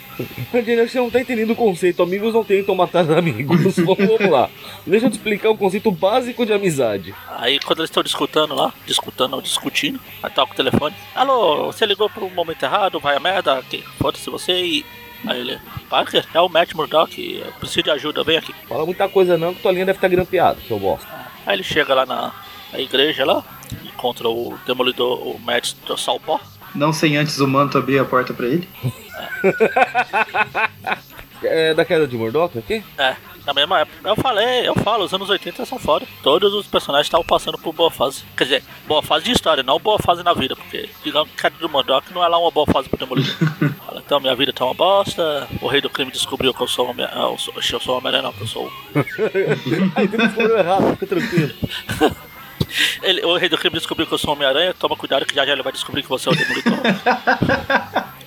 [0.52, 2.02] Daniel, você não tá entendendo o conceito.
[2.02, 3.76] Amigos não tentam matar amigos.
[3.76, 4.48] Vamos lá.
[4.86, 7.14] Deixa eu te explicar o conceito básico de amizade.
[7.28, 10.94] Aí quando eles estão discutindo lá, discutindo, não, discutindo, aí toca o telefone.
[11.14, 13.62] Alô, você ligou pro momento errado, vai a merda,
[13.98, 14.86] foda-se você e.
[15.26, 15.58] Aí ele,
[15.88, 18.54] Parker, é o Matt Murdock, eu preciso de ajuda, vem aqui.
[18.68, 21.08] Fala muita coisa não, que tua linha deve estar grampeada, seu bosta.
[21.44, 22.32] Aí ele chega lá na,
[22.72, 23.42] na igreja lá,
[23.84, 26.38] encontra o demolidor, o Matt do Salpó.
[26.76, 28.68] Não sem antes o manto abrir a porta pra ele.
[31.42, 32.82] É da queda de Murdoch aqui?
[32.96, 33.14] É,
[33.46, 34.08] na mesma época.
[34.08, 36.06] Eu falei, eu falo, os anos 80 são foda.
[36.22, 38.24] Todos os personagens estavam passando por boa fase.
[38.34, 41.50] Quer dizer, boa fase de história, não boa fase na vida, porque digamos que a
[41.50, 43.34] queda do Murdoch não é lá uma boa fase pro Demolidor.
[43.86, 46.88] Fala, então minha vida tá uma bosta, o rei do crime descobriu que eu sou
[46.88, 47.04] homem.
[47.04, 48.72] ah, Eu sou, eu sou homem não, que eu sou.
[49.94, 51.54] Aí tu descobriu errado, fica tranquilo.
[53.02, 55.52] Ele, o rei do crime descobriu que eu sou Homem-Aranha, toma cuidado que já já
[55.52, 56.78] ele vai descobrir que você é o Demolidor.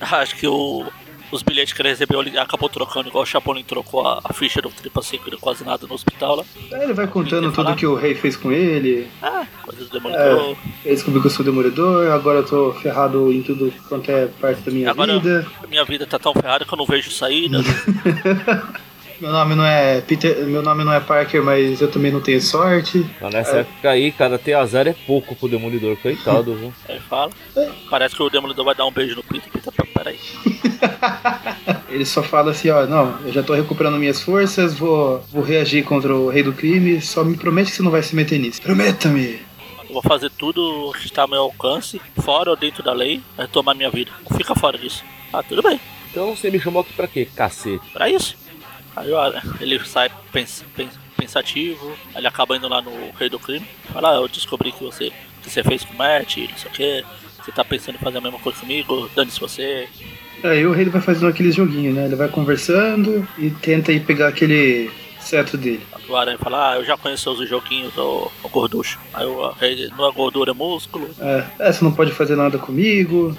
[0.00, 0.86] Acho que o,
[1.30, 4.60] os bilhetes que ele recebeu ele acabou trocando, igual o Chapolin trocou a, a ficha
[4.60, 6.44] do Tripa Seco e quase nada no hospital lá.
[6.72, 7.68] Aí ele vai contando Quer falar?
[7.70, 9.06] tudo que o rei fez com ele.
[9.22, 10.56] Ah, coisas do Demolidor.
[10.84, 14.62] Ele descobriu que eu sou demolidor, agora eu tô ferrado em tudo quanto é parte
[14.62, 15.46] da minha Agora vida.
[15.68, 17.58] minha vida tá tão ferrada que eu não vejo saída.
[19.20, 22.40] Meu nome não é Peter, meu nome não é Parker, mas eu também não tenho
[22.40, 23.04] sorte.
[23.20, 26.72] Mas nessa época aí, cara, ter azar é pouco pro Demolidor, coitado, viu?
[26.88, 27.30] Aí ele fala.
[27.90, 29.50] Parece que o Demolidor vai dar um beijo no Peter.
[29.52, 30.18] Peter, pera- peraí.
[31.90, 35.82] Ele só fala assim, ó, não, eu já tô recuperando minhas forças, vou, vou reagir
[35.84, 38.62] contra o rei do crime, só me promete que você não vai se meter nisso.
[38.62, 39.40] Prometa-me!
[39.88, 43.46] Eu vou fazer tudo que está ao meu alcance, fora ou dentro da lei, é
[43.48, 44.12] tomar minha vida.
[44.36, 45.02] Fica fora disso.
[45.32, 45.80] Ah, tudo bem.
[46.12, 47.28] Então você me chamou aqui pra quê?
[47.34, 47.82] Cacete.
[47.92, 48.36] Pra isso.
[48.96, 49.08] Aí
[49.60, 53.66] ele sai pens, pens- pensativo, ele acaba indo lá no Rei do Crime.
[53.92, 55.12] Fala, ah, eu descobri que você,
[55.42, 57.04] que você fez com o Matt, não sei o que.
[57.44, 59.88] Você tá pensando em fazer a mesma coisa comigo, dane-se você.
[60.42, 62.04] Aí o rei vai fazendo aquele joguinho, né?
[62.06, 65.82] Ele vai conversando e tenta ir pegar aquele cetro dele.
[66.08, 68.98] O Aranha fala, ah, eu já conheço os joguinhos do, do gorducho.
[69.14, 71.08] Aí o rei, não é gordura, é músculo.
[71.20, 73.36] É, é, você não pode fazer nada comigo,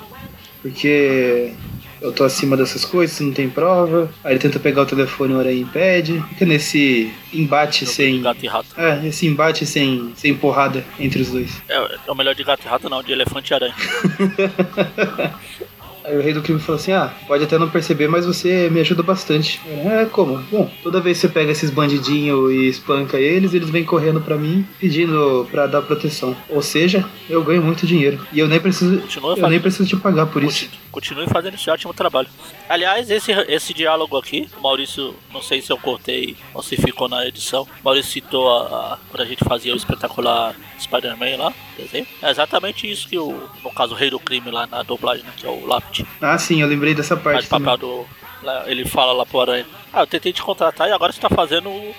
[0.62, 1.54] porque
[2.02, 4.12] eu tô acima dessas coisas, não tem prova.
[4.24, 6.22] Aí ele tenta pegar o telefone, o aranha impede.
[6.30, 8.22] Fica nesse embate de sem.
[8.22, 8.68] gato e rato.
[8.76, 11.62] É, esse embate sem, sem porrada entre os dois.
[11.70, 11.76] É,
[12.08, 13.76] é o melhor de gato e rato não, de elefante e aranha.
[16.04, 18.80] Aí o rei do crime falou assim: Ah, pode até não perceber, mas você me
[18.80, 19.62] ajuda bastante.
[19.68, 20.38] É, como?
[20.52, 24.38] Bom, toda vez que você pega esses bandidinhos e espanca eles, eles vêm correndo pra
[24.38, 26.36] mim pedindo pra dar proteção.
[26.50, 28.26] Ou seja, eu ganho muito dinheiro.
[28.34, 29.00] E eu nem preciso.
[29.02, 29.62] Continua Eu nem fazendo.
[29.62, 30.70] preciso te pagar por isso.
[30.92, 32.28] Continue, fazendo esse ótimo trabalho.
[32.68, 37.08] Aliás, esse, esse diálogo aqui, o Maurício, não sei se eu cortei ou se ficou
[37.08, 37.64] na edição.
[37.64, 42.06] O Maurício citou a, a, quando a gente fazia o espetacular Spider-Man lá, desenho.
[42.22, 45.32] É exatamente isso que o, no caso, o rei do crime lá na dublagem, né,
[45.38, 45.66] que é o
[46.00, 47.48] Lápide, Ah, sim, eu lembrei dessa faz parte.
[47.48, 48.06] o papel do.
[48.44, 51.30] lá, ele fala lá pro Aranha: Ah, eu tentei te contratar e agora você tá
[51.30, 51.94] fazendo o,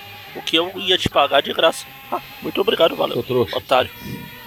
[0.44, 1.86] que eu ia te pagar de graça.
[2.10, 3.24] Ah, muito obrigado, valeu.
[3.54, 3.90] Otário.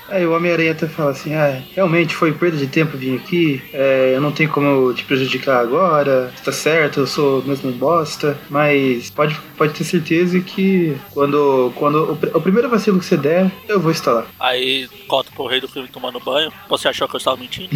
[0.07, 3.61] Aí o Homem-Aranha até fala assim: Ah, realmente foi perda de tempo vir aqui.
[3.73, 6.31] É, eu não tenho como te prejudicar agora.
[6.43, 8.37] Tá certo, eu sou mesmo um bosta.
[8.49, 13.51] Mas pode, pode ter certeza que quando, quando o, o primeiro vacilo que você der,
[13.67, 14.25] eu vou estar lá.
[14.39, 16.51] Aí corta pro rei do crime tomando banho.
[16.69, 17.69] Você achou que eu estava mentindo?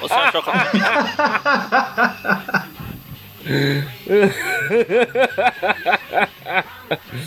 [0.00, 0.88] Você achou que eu estava mentindo?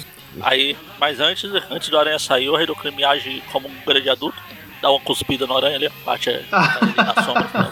[0.42, 4.10] Aí, mas antes, antes do aranha sair, o rei do crime age como um grande
[4.10, 4.38] adulto,
[4.82, 7.72] dá uma cuspida no aranha ali, bate é, tá ali na sombra.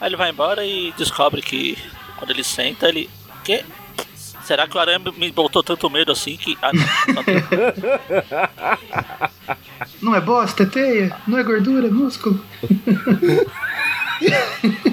[0.00, 1.78] Aí ele vai embora e descobre que
[2.16, 3.08] quando ele senta, ele.
[3.44, 3.64] Que?
[4.42, 6.58] Será que o aranha me botou tanto medo assim que.
[6.60, 6.70] Ah,
[7.14, 7.44] não, tem-
[10.02, 11.16] Não é bosta, é teia?
[11.26, 12.44] Não é gordura, é músculo?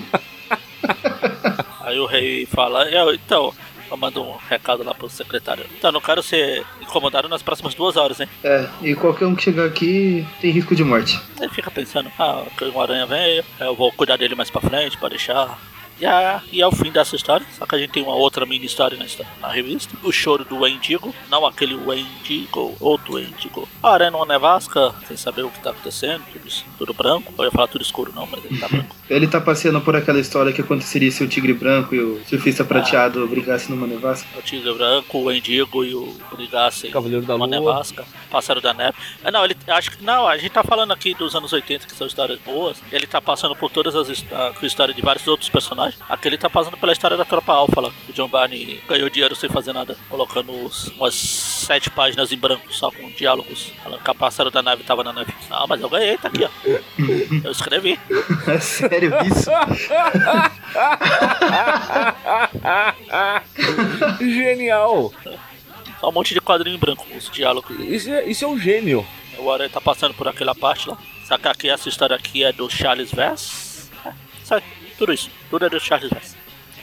[1.81, 3.53] Aí o rei fala, "É, então,
[3.89, 5.65] eu mando um recado lá pro secretário.
[5.77, 8.27] Então, não quero ser incomodado nas próximas duas horas, hein?
[8.43, 11.19] É, e qualquer um que chegar aqui tem risco de morte.
[11.39, 14.97] Aí fica pensando, ah, que um aranha veio, eu vou cuidar dele mais pra frente,
[14.97, 15.59] pra deixar.
[15.99, 18.45] E é, e é o fim dessa história, só que a gente tem uma outra
[18.45, 19.95] mini história na, histó- na revista.
[20.03, 23.67] O choro do Wendigo, não aquele Wendigo, outro Wendigo.
[23.81, 27.33] A aranha numa nevasca, sem saber o que tá acontecendo, tudo, tudo branco.
[27.37, 28.95] Eu ia falar tudo escuro não, mas ele tá branco.
[29.07, 32.65] Ele tá passeando por aquela história que aconteceria se o tigre branco e o surfista
[32.65, 34.27] prateado brigassem numa nevasca.
[34.35, 37.55] O tigre branco, o Wendigo e o brigassem Cavaleiro da numa Lua.
[37.59, 38.03] nevasca.
[38.31, 38.97] Pássaro da neve.
[39.23, 41.93] Ah, não, ele acho que não, a gente tá falando aqui dos anos 80 que
[41.93, 42.81] são histórias boas.
[42.91, 45.84] Ele tá passando por todas as his- a, com a história de vários outros personagens.
[46.09, 47.91] Aqui ele tá passando pela história da tropa Alpha lá.
[48.09, 50.51] O John Barney ganhou dinheiro sem fazer nada, colocando
[50.97, 53.71] umas sete páginas em branco só com diálogos.
[53.83, 55.33] Falando que a pássaro da nave tava na neve.
[55.49, 56.49] Ah, mas eu ganhei, tá aqui, ó.
[57.43, 57.99] Eu escrevi.
[58.47, 59.49] É sério isso?
[64.19, 65.11] Genial!
[65.99, 67.79] Só um monte de quadrinho em branco, os diálogos.
[67.79, 69.05] Isso é, isso é um gênio.
[69.37, 70.97] O Aranha tá passando por aquela parte lá.
[71.27, 73.89] Só que aqui essa história aqui é do Charles Vess.
[74.05, 74.13] É,
[74.43, 74.63] sabe?
[74.97, 75.29] Tudo isso.
[75.49, 76.11] Tudo é do Charles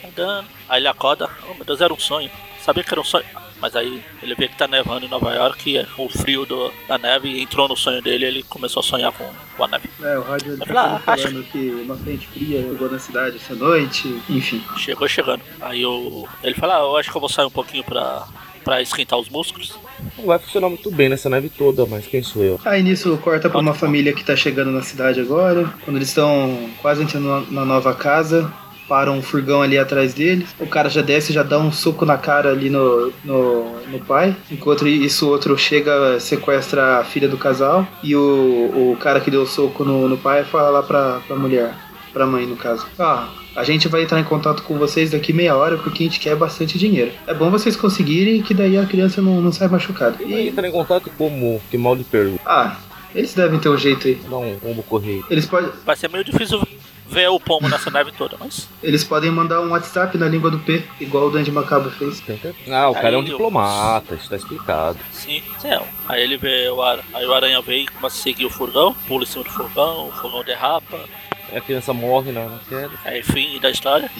[0.05, 0.47] andando.
[0.69, 1.29] Aí ele acorda.
[1.51, 2.31] Oh meu Deus, era um sonho.
[2.61, 3.25] Sabia que era um sonho.
[3.61, 5.71] Mas aí ele vê que tá nevando em Nova York.
[5.71, 8.25] E é o frio do, da neve entrou no sonho dele.
[8.25, 9.89] Ele começou a sonhar com, com a neve.
[10.03, 13.55] É, o rádio ele tá acha- falando que uma frente fria chegou na cidade essa
[13.55, 14.63] noite, enfim.
[14.79, 15.43] Chegou chegando.
[15.61, 18.27] Aí o, ele fala: ah, Eu acho que eu vou sair um pouquinho pra,
[18.65, 19.79] pra esquentar os músculos.
[20.19, 22.61] Não vai funcionar muito bem nessa neve toda, mas quem sou eu?
[22.65, 25.73] Aí nisso corta pra uma família que tá chegando na cidade agora.
[25.85, 28.53] Quando eles estão quase entrando na, nova casa,
[28.89, 30.55] para um furgão ali atrás deles.
[30.61, 34.37] O cara já desce, já dá um soco na cara ali no, no, no pai.
[34.51, 37.87] Enquanto isso, o outro chega, sequestra a filha do casal.
[38.03, 41.37] E o, o cara que deu o soco no, no pai fala lá pra, pra
[41.37, 41.75] mulher,
[42.13, 42.87] pra mãe no caso.
[42.99, 46.21] Ah, a gente vai entrar em contato com vocês daqui meia hora porque a gente
[46.21, 47.13] quer bastante dinheiro.
[47.27, 50.23] É bom vocês conseguirem que daí a criança não, não sai machucada.
[50.23, 51.61] E E, entrar em contato como?
[51.71, 52.43] Que mal de pergunta.
[52.47, 52.77] ah,
[53.15, 54.15] eles devem ter um jeito aí.
[54.29, 55.25] Dá um combo correio.
[55.29, 56.63] Eles, pode, Vai ser meio difícil
[57.07, 58.67] ver o pomo nessa neve toda, mas.
[58.83, 62.23] eles podem mandar um WhatsApp na língua do P, igual o Dandy Macabro fez.
[62.71, 64.99] Ah, o cara é um Aí eu- diplomata, isso tá explicado.
[65.11, 65.79] Sim, é.
[66.09, 68.97] Aí ele vê o ar, aí o aranha vem e começa a seguir o furgão,
[69.07, 71.22] pula em cima do furgão, o furgão derrapa, Aí
[71.57, 72.91] a criança morre na, na queda.
[73.05, 74.11] aí fim da história.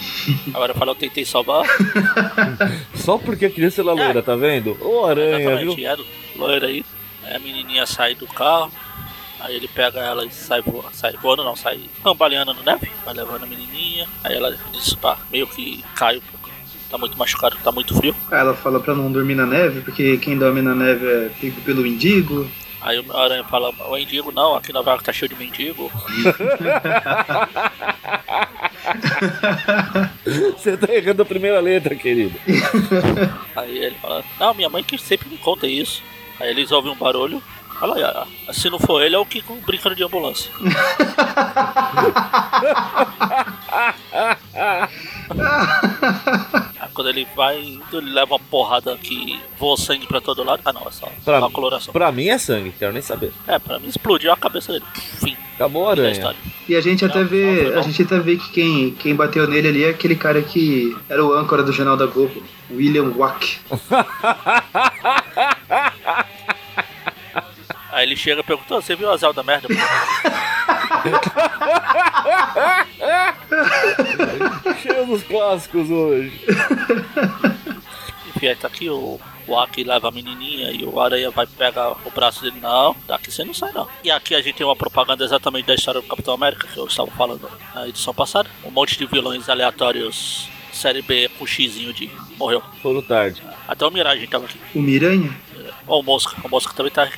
[0.53, 1.65] Agora fala, eu tentei salvar.
[2.95, 4.77] Só porque a criança é loira, tá vendo?
[4.81, 5.75] Ô aranha, viu?
[5.79, 6.03] Era
[6.37, 6.85] loira aí.
[7.25, 8.71] Aí a menininha sai do carro,
[9.41, 13.15] aí ele pega ela e sai voando, sai voando não, sai cambaleando no neve, vai
[13.15, 16.43] levando a menininha, aí ela diz, pá, meio que cai um pouco.
[16.91, 18.15] Tá muito machucado, tá muito frio.
[18.31, 21.59] Aí ela fala pra não dormir na neve, porque quem dorme na neve é pego
[21.63, 22.47] pelo indigo.
[22.83, 25.89] Aí o aranha fala, o mendigo não, aqui Nova York tá cheio de mendigo.
[30.57, 32.37] Você tá errando a primeira letra, querido.
[33.55, 36.03] Aí ele fala, não, minha mãe que sempre me conta isso.
[36.41, 37.43] Aí eles ouvem um barulho.
[37.81, 40.51] Olha aí, se não for ele, é o Kiko brincando de ambulância.
[46.95, 47.57] Quando ele vai
[47.93, 50.61] ele leva uma porrada que voa sangue pra todo lado.
[50.65, 51.93] Ah não, é só Pra, uma coloração.
[51.93, 53.33] pra mim é sangue, quero nem saber.
[53.47, 54.85] É, pra mim explodiu a cabeça dele.
[54.95, 56.35] Fim Acabou a aranha.
[56.69, 57.71] E a gente até Não, vê.
[57.71, 57.79] não.
[57.79, 61.25] A gente até vê que quem, quem bateu nele ali é aquele cara que era
[61.25, 63.59] o âncora do Jornal da Globo, William Wack.
[67.93, 69.69] Aí ele chega e pergunta, "Ô, você viu a Zelda merda?
[74.83, 76.33] Cheio dos clássicos hoje.
[78.35, 81.93] Enfim, aí tá aqui o, o Aki leva a menininha e o Aranha vai pegar
[82.05, 82.57] o braço dele.
[82.61, 83.87] Não, daqui você não sai não.
[84.03, 86.87] E aqui a gente tem uma propaganda exatamente da história do Capitão América, que eu
[86.87, 88.49] estava falando na edição passada.
[88.65, 92.63] Um monte de vilões aleatórios, série B com xizinho de morreu.
[92.83, 93.43] Foram tarde.
[93.69, 94.59] Até o Mirage tava aqui.
[94.75, 95.35] O Miranha?
[95.87, 97.09] Ó, o Mosca, o Mosca também tá.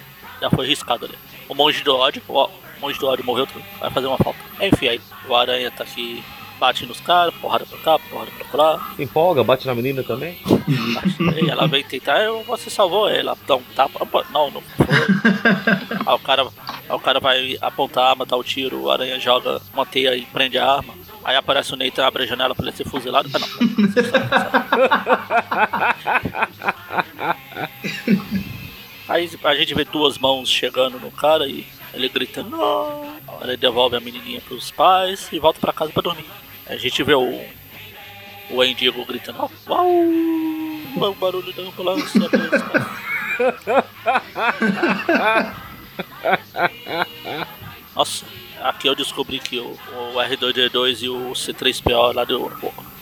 [0.41, 1.15] Já foi riscado ali.
[1.49, 3.65] O Monge do ódio, ó, o Monge do ódio morreu também.
[3.79, 4.39] Vai fazer uma falta.
[4.61, 6.23] Enfim, aí o Aranha tá aqui.
[6.59, 8.93] Bate nos caras, porrada pra cá, porrada pra lá.
[8.97, 10.39] Se empolga, bate na menina também.
[11.35, 14.03] Aí ela vem tentar, eu, você salvou ela, dá um tapa.
[14.03, 14.87] Opa, Não, não foi.
[16.07, 19.19] aí, o cara, aí o cara vai apontar a arma, dá o tiro, o aranha
[19.19, 20.95] joga uma teia e prende a arma.
[21.25, 23.29] Aí aparece o Nathan, abre a janela pra ele ser fuzilado.
[23.35, 23.49] Ah, não.
[29.09, 33.15] Aí a gente vê duas mãos chegando no cara e ele grita não.
[33.43, 36.27] Ele devolve a menininha pros pais e volta pra casa pra dormir.
[36.67, 37.41] A gente vê o
[38.51, 39.91] o Endigo gritando, "Au, uau!
[41.11, 42.21] O barulho da ambulância.
[42.29, 42.95] Cara."
[47.95, 48.25] Nossa,
[48.63, 52.51] aqui eu descobri que o, o R2D2 e o C3PO lá do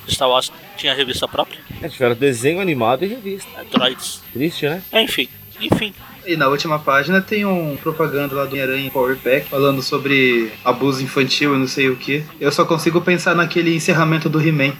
[0.08, 1.58] Star Wars tinha revista própria.
[1.80, 3.48] É, tiveram desenho animado e revista.
[3.58, 4.22] É, Droids.
[4.32, 4.82] Triste, né?
[4.92, 5.28] Enfim,
[5.60, 5.94] enfim.
[6.26, 11.02] E na última página tem um propaganda lá do Homem-Aranha Power Pack falando sobre abuso
[11.02, 12.24] infantil e não sei o que.
[12.40, 14.72] Eu só consigo pensar naquele encerramento do He-Man.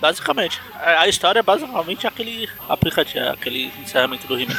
[0.00, 0.60] Basicamente.
[0.82, 4.54] A história é basicamente aquele aplicativo, aquele encerramento do He-Man.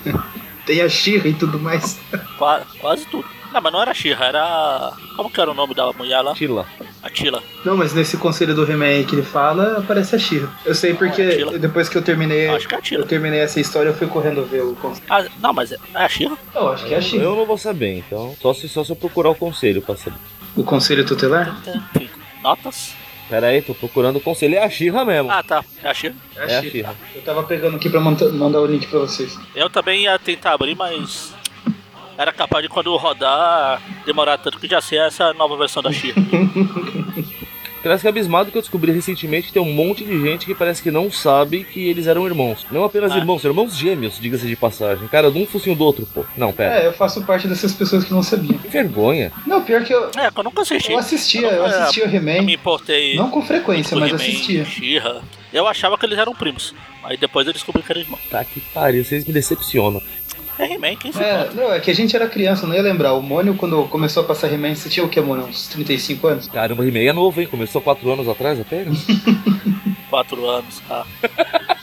[0.66, 1.98] Tem a Shira e tudo mais.
[2.36, 3.24] Qua- Quase tudo.
[3.52, 4.92] Não, mas não era She-Ra, era.
[5.16, 6.34] Como que era o nome da mulher lá?
[6.34, 6.66] Tila.
[7.06, 7.40] A Tila.
[7.64, 10.48] Não, mas nesse conselho do He-Man aí que ele fala, aparece a Shira.
[10.64, 11.58] Eu sei porque Ah, a Sheila.
[11.58, 12.48] depois que eu terminei.
[12.48, 15.06] Acho que é a Eu terminei essa história, eu fui correndo ver o conselho.
[15.08, 16.36] Ah, não, mas é é a She-Ra?
[16.54, 17.22] Eu acho que é a Shira.
[17.24, 18.34] Eu não vou saber, então.
[18.42, 20.16] Só se, só se eu procurar o conselho pra saber.
[20.56, 21.56] O conselho tutelar?
[21.94, 22.08] Enfim,
[22.42, 22.94] notas.
[23.28, 24.54] Pera aí, tô procurando o conselho.
[24.56, 25.30] É a Xirra mesmo.
[25.30, 25.64] Ah, tá.
[25.82, 26.14] É a She-Ra.
[26.36, 26.94] É a Xirra.
[27.14, 29.36] Eu tava pegando aqui pra mandar o link pra vocês.
[29.54, 31.34] Eu também ia tentar abrir, mas.
[32.18, 36.20] Era capaz de quando rodar demorar tanto que já sei essa nova versão da She-Ra.
[37.82, 40.56] Parece que é abismado que eu descobri recentemente que tem um monte de gente que
[40.56, 42.66] parece que não sabe que eles eram irmãos.
[42.68, 43.16] Não apenas Ah.
[43.18, 45.06] irmãos, são irmãos gêmeos, diga-se de passagem.
[45.06, 46.24] Cara, de um focinho do outro, pô.
[46.36, 46.80] Não, pera.
[46.82, 48.58] É, eu faço parte dessas pessoas que não sabiam.
[48.58, 49.30] Que vergonha.
[49.46, 50.90] Não, pior que eu, É, que eu nunca assisti.
[50.90, 52.50] eu assistia, eu nunca assistia o me He-Man.
[52.50, 53.14] importei.
[53.14, 54.64] Não com frequência, mas assistia.
[54.64, 55.20] She-Ra.
[55.52, 56.74] Eu achava que eles eram primos.
[57.04, 58.20] Aí depois eu descobri que eram irmãos.
[58.28, 60.02] Tá que pariu, vocês me decepcionam.
[60.58, 63.12] É He-Man, quem se É, não, é que a gente era criança, não ia lembrar.
[63.14, 65.46] O Mônio, quando começou a passar He-Man, você tinha o que, Mônio?
[65.46, 66.48] Uns 35 anos?
[66.48, 67.46] Caramba, o He-Man é novo, hein?
[67.46, 69.06] Começou 4 anos atrás apenas.
[70.08, 70.82] Quatro anos.
[70.88, 71.04] Ah.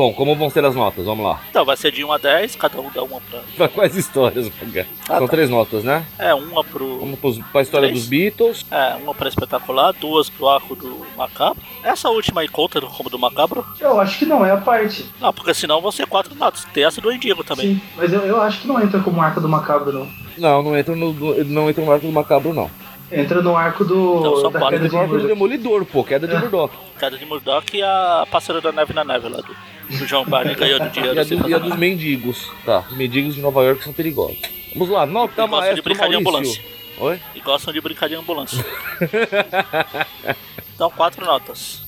[0.00, 1.04] Bom, como vão ser as notas?
[1.04, 1.42] Vamos lá.
[1.50, 3.40] Então vai ser de 1 a 10, cada um dá uma pra.
[3.54, 4.86] Pra quais histórias, Maga?
[5.06, 5.30] Ah, São tá.
[5.30, 6.06] três notas, né?
[6.18, 7.00] É, uma pro.
[7.00, 8.00] Vamos pros, pra história Três?
[8.00, 8.64] dos Beatles.
[8.70, 11.62] É, uma pra espetacular, duas pro arco do macabro.
[11.84, 13.62] Essa última aí conta como do macabro?
[13.78, 15.04] Eu acho que não, é a parte.
[15.20, 16.64] Não, porque senão vão ser quatro notas.
[16.72, 17.74] Tem essa do Endigo também.
[17.74, 20.08] Sim, mas eu, eu acho que não entra como arco do macabro, não.
[20.38, 22.70] Não, não entra no, no- não entra no arco do Macabro, não.
[23.12, 24.20] Entra no arco do.
[24.20, 24.72] Não, só da pode.
[24.76, 25.26] queda Entra de no arco do.
[25.28, 26.04] Demolidor, pô.
[26.04, 26.38] Queda de É.
[26.38, 26.74] Murdoch.
[26.98, 30.54] Cada de Murdoch e a Pássaro da Neve na Neve lá do, do João Barney
[30.54, 31.16] ganhando dinheiro.
[31.16, 32.50] E a, sem do- e a dos mendigos.
[32.64, 34.38] Tá, os mendigos de Nova York são perigosos.
[34.74, 36.28] Vamos lá, nota E gostam de brincar de Maurício.
[36.62, 36.62] ambulância.
[37.00, 37.20] Oi?
[37.34, 38.64] E gostam de brincar de ambulância.
[40.74, 41.82] então, quatro notas.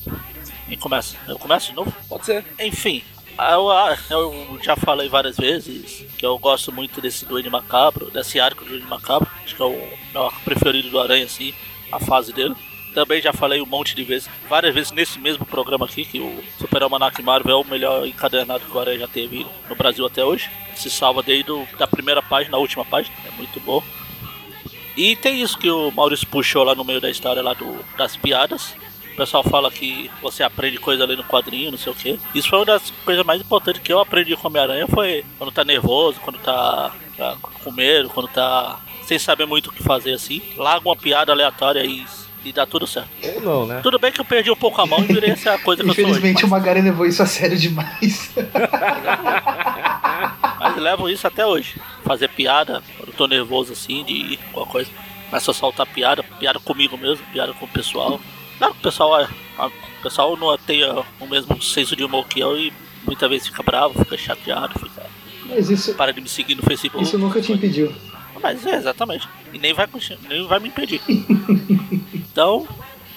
[0.67, 1.15] Quem começa?
[1.27, 1.93] Eu começo de novo?
[2.09, 2.43] Pode ser.
[2.59, 3.03] Enfim,
[3.37, 3.69] eu,
[4.09, 8.69] eu já falei várias vezes que eu gosto muito desse Duende Macabro, desse arco do
[8.69, 9.29] Duende Macabro.
[9.43, 11.53] Acho que é o meu arco preferido do Aranha, assim,
[11.91, 12.55] a fase dele.
[12.93, 16.43] Também já falei um monte de vezes, várias vezes nesse mesmo programa aqui, que o
[16.59, 20.23] Super Almanac Marvel é o melhor encadernado que o Aranha já teve no Brasil até
[20.23, 20.49] hoje.
[20.75, 23.83] Se salva desde o, da primeira página, a última página, é muito bom.
[24.95, 28.15] E tem isso que o Maurício puxou lá no meio da história lá do, das
[28.15, 28.75] piadas.
[29.13, 32.19] O pessoal fala que você aprende coisa ali no quadrinho, não sei o que.
[32.33, 35.63] Isso foi uma das coisas mais importantes que eu aprendi com Homem-Aranha foi quando tá
[35.63, 40.41] nervoso, quando tá, tá com medo, quando tá sem saber muito o que fazer assim.
[40.57, 42.03] Larga uma piada aleatória e,
[42.43, 43.07] e dá tudo certo.
[43.35, 43.81] Ou não, né?
[43.83, 45.93] Tudo bem que eu perdi um pouco a mão e virei essa coisa que eu
[45.93, 46.03] sou.
[46.03, 48.31] Infelizmente o Magari levou isso a sério demais.
[50.59, 51.75] Mas levo isso até hoje.
[52.03, 54.89] Fazer piada, quando eu tô nervoso assim, de alguma coisa.
[55.29, 58.19] Começo a soltar piada, piada comigo mesmo, piada com o pessoal.
[58.57, 59.27] Que o pessoal,
[59.59, 60.83] o pessoal não tem
[61.19, 62.71] o mesmo senso de humor que eu e
[63.05, 65.05] muitas vezes fica bravo, fica chateado, fica,
[65.47, 67.03] Mas isso, para de me seguir no Facebook.
[67.03, 67.93] isso nunca te impediu.
[68.41, 69.27] Mas é, exatamente.
[69.53, 69.87] E nem vai,
[70.27, 71.01] nem vai me impedir.
[72.13, 72.67] então,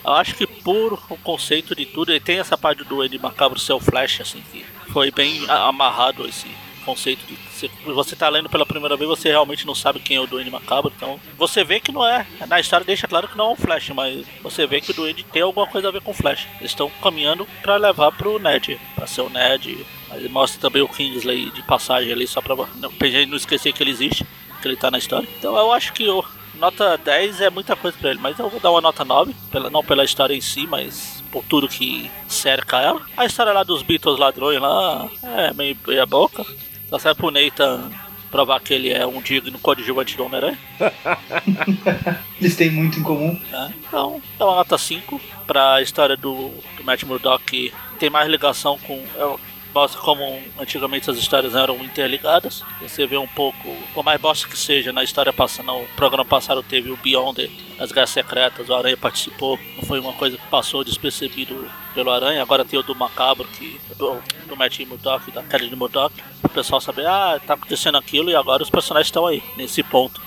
[0.04, 3.58] eu acho que por o conceito de tudo, ele tem essa parte do Ed Macabro
[3.58, 6.46] ser o Flash, assim, que foi bem amarrado esse
[6.86, 10.20] conceito de você, você tá lendo pela primeira vez, você realmente não sabe quem é
[10.20, 13.50] o Duende Macabro, então você vê que não é, na história deixa claro que não
[13.50, 16.12] é um Flash, mas você vê que o Duende tem alguma coisa a ver com
[16.12, 16.46] o Flash.
[16.60, 20.88] Eles estão caminhando pra levar pro Ned, pra ser o Ned, mas mostra também o
[20.88, 24.24] Kingsley de passagem ali, só pra não, pra gente não esquecer que ele existe
[24.62, 25.28] que ele tá na história.
[25.38, 26.06] Então eu acho que
[26.54, 29.70] nota 10 é muita coisa pra ele, mas eu vou dar uma nota 9, pela,
[29.70, 33.00] não pela história em si, mas por tudo que cerca ela.
[33.16, 36.44] A história lá dos Beatles ladrões lá é meio meia boca.
[36.88, 37.90] Só serve pro Nathan
[38.30, 40.58] provar que ele é um digno coadjuvante do Homem-Aranha.
[42.40, 43.40] Eles têm muito em comum.
[43.50, 43.72] né?
[43.88, 48.78] Então, dá uma nota 5 pra história do, do Matt Murdock, que tem mais ligação
[48.78, 48.94] com.
[48.94, 49.36] é,
[49.76, 52.64] mostra como antigamente as histórias eram interligadas.
[52.80, 53.58] Você vê um pouco,
[53.92, 57.92] por mais bosta que seja, na história passada, no programa passado teve o Beyond, as
[57.92, 62.64] Guerras Secretas, o Aranha participou, não foi uma coisa que passou despercebido pelo Aranha, agora
[62.64, 64.16] tem o do Macabro, que, do,
[64.46, 68.62] do Matt Murdock, da Kelly Murdock, o pessoal saber, ah, tá acontecendo aquilo e agora
[68.62, 70.22] os personagens estão aí, nesse ponto.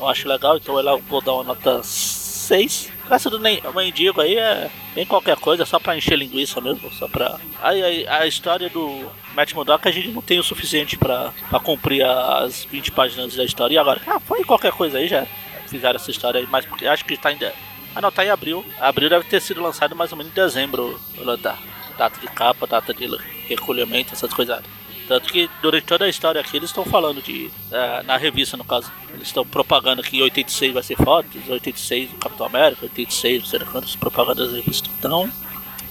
[0.00, 2.89] Eu acho legal, então eu vou dar uma nota 6.
[3.10, 7.38] Essa do Mendigo aí é bem qualquer coisa, só pra encher linguiça mesmo, só pra...
[7.60, 11.58] Aí, aí, a história do Matt Murdock a gente não tem o suficiente pra, pra
[11.58, 13.74] cumprir as 20 páginas da história.
[13.74, 14.00] E agora?
[14.06, 15.26] Ah, põe qualquer coisa aí já.
[15.66, 17.52] Fizeram essa história aí, mas porque acho que tá ainda...
[17.94, 18.64] Ah não, tá em abril.
[18.80, 20.98] Abril deve ter sido lançado mais ou menos em dezembro.
[21.18, 21.58] o da-
[21.98, 23.06] Data de capa, data de
[23.46, 24.62] recolhimento, essas coisas.
[25.10, 27.50] Tanto que durante toda a história aqui eles estão falando de.
[27.72, 28.92] eh, na revista no caso.
[29.12, 33.50] Eles estão propagando que em 86 vai ser fotos, 86 do Capitão América, 86, não
[33.50, 34.88] sei quantas propagandas da revista.
[34.96, 35.28] Então,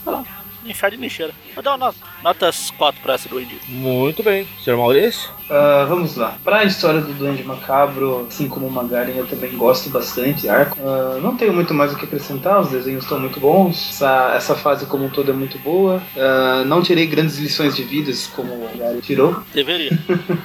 [0.05, 0.23] sei lá,
[0.73, 1.33] fede nem cheira.
[1.53, 3.59] Vou dar uma nota, notas 4 pra essa do Indy.
[3.67, 4.47] Muito bem.
[4.63, 5.29] Senhor Maurício?
[5.49, 6.37] Ah, vamos lá.
[6.43, 10.77] Pra história do Duende Macabro, assim como o Magaren, eu também gosto bastante de arco.
[10.83, 13.89] Ah, não tenho muito mais o que acrescentar, os desenhos estão muito bons.
[13.89, 16.01] Essa, essa fase como um todo é muito boa.
[16.15, 19.41] Ah, não tirei grandes lições de vidas, como o Magaren tirou.
[19.53, 19.97] Deveria.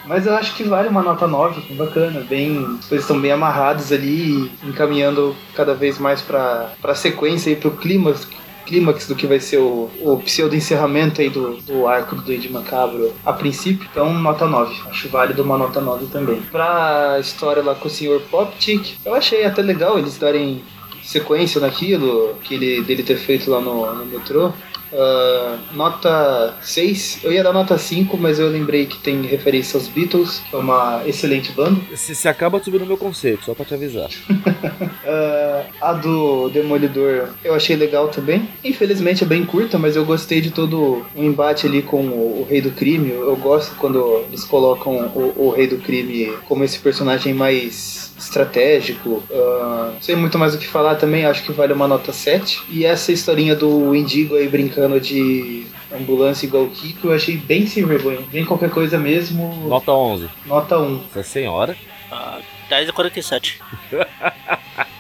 [0.07, 2.57] Mas eu acho que vale uma nota 9, bacana, bem.
[2.91, 8.27] Eles estão bem amarrados ali, encaminhando cada vez mais pra, pra sequência e pro clímax.
[8.67, 12.51] Clímax do que vai ser o, o pseudo encerramento aí do, do arco do Duende
[12.51, 14.75] Macabro a princípio, então nota 9.
[14.89, 16.41] Acho válido uma nota 9 também.
[16.51, 18.21] Pra história lá com o Sr.
[18.31, 20.63] Poptic, eu achei até legal eles darem
[21.03, 24.53] sequência naquilo que ele, dele ter feito lá no, no metrô.
[24.95, 29.89] Ah, nota 6, eu ia dar nota 5, mas eu lembrei que tem referência aos
[29.89, 31.81] Beatles, que é uma excelente banda.
[31.91, 34.09] Você você acaba de subir no meu conceito, só pra te avisar.
[35.07, 38.49] Ah, a do Demolidor eu achei legal também.
[38.65, 42.47] Infelizmente é bem curta, mas eu gostei de todo o embate ali com o, o
[42.49, 43.11] Rei do Crime.
[43.11, 49.23] Eu gosto quando eles colocam o, o Rei do Crime como esse personagem mais estratégico.
[49.33, 52.63] Ah, sem muito mais o que falar também, acho que vale uma nota 7.
[52.71, 57.67] E essa historinha do Indigo aí brincando de ambulância igual o Kiko, eu achei bem
[57.67, 58.21] sem vergonha.
[58.31, 59.69] Bem qualquer coisa mesmo.
[59.69, 60.29] Nota 11.
[60.47, 61.01] Nota 1.
[61.11, 61.77] Essa senhora.
[62.11, 63.61] Ah, 10 e 47.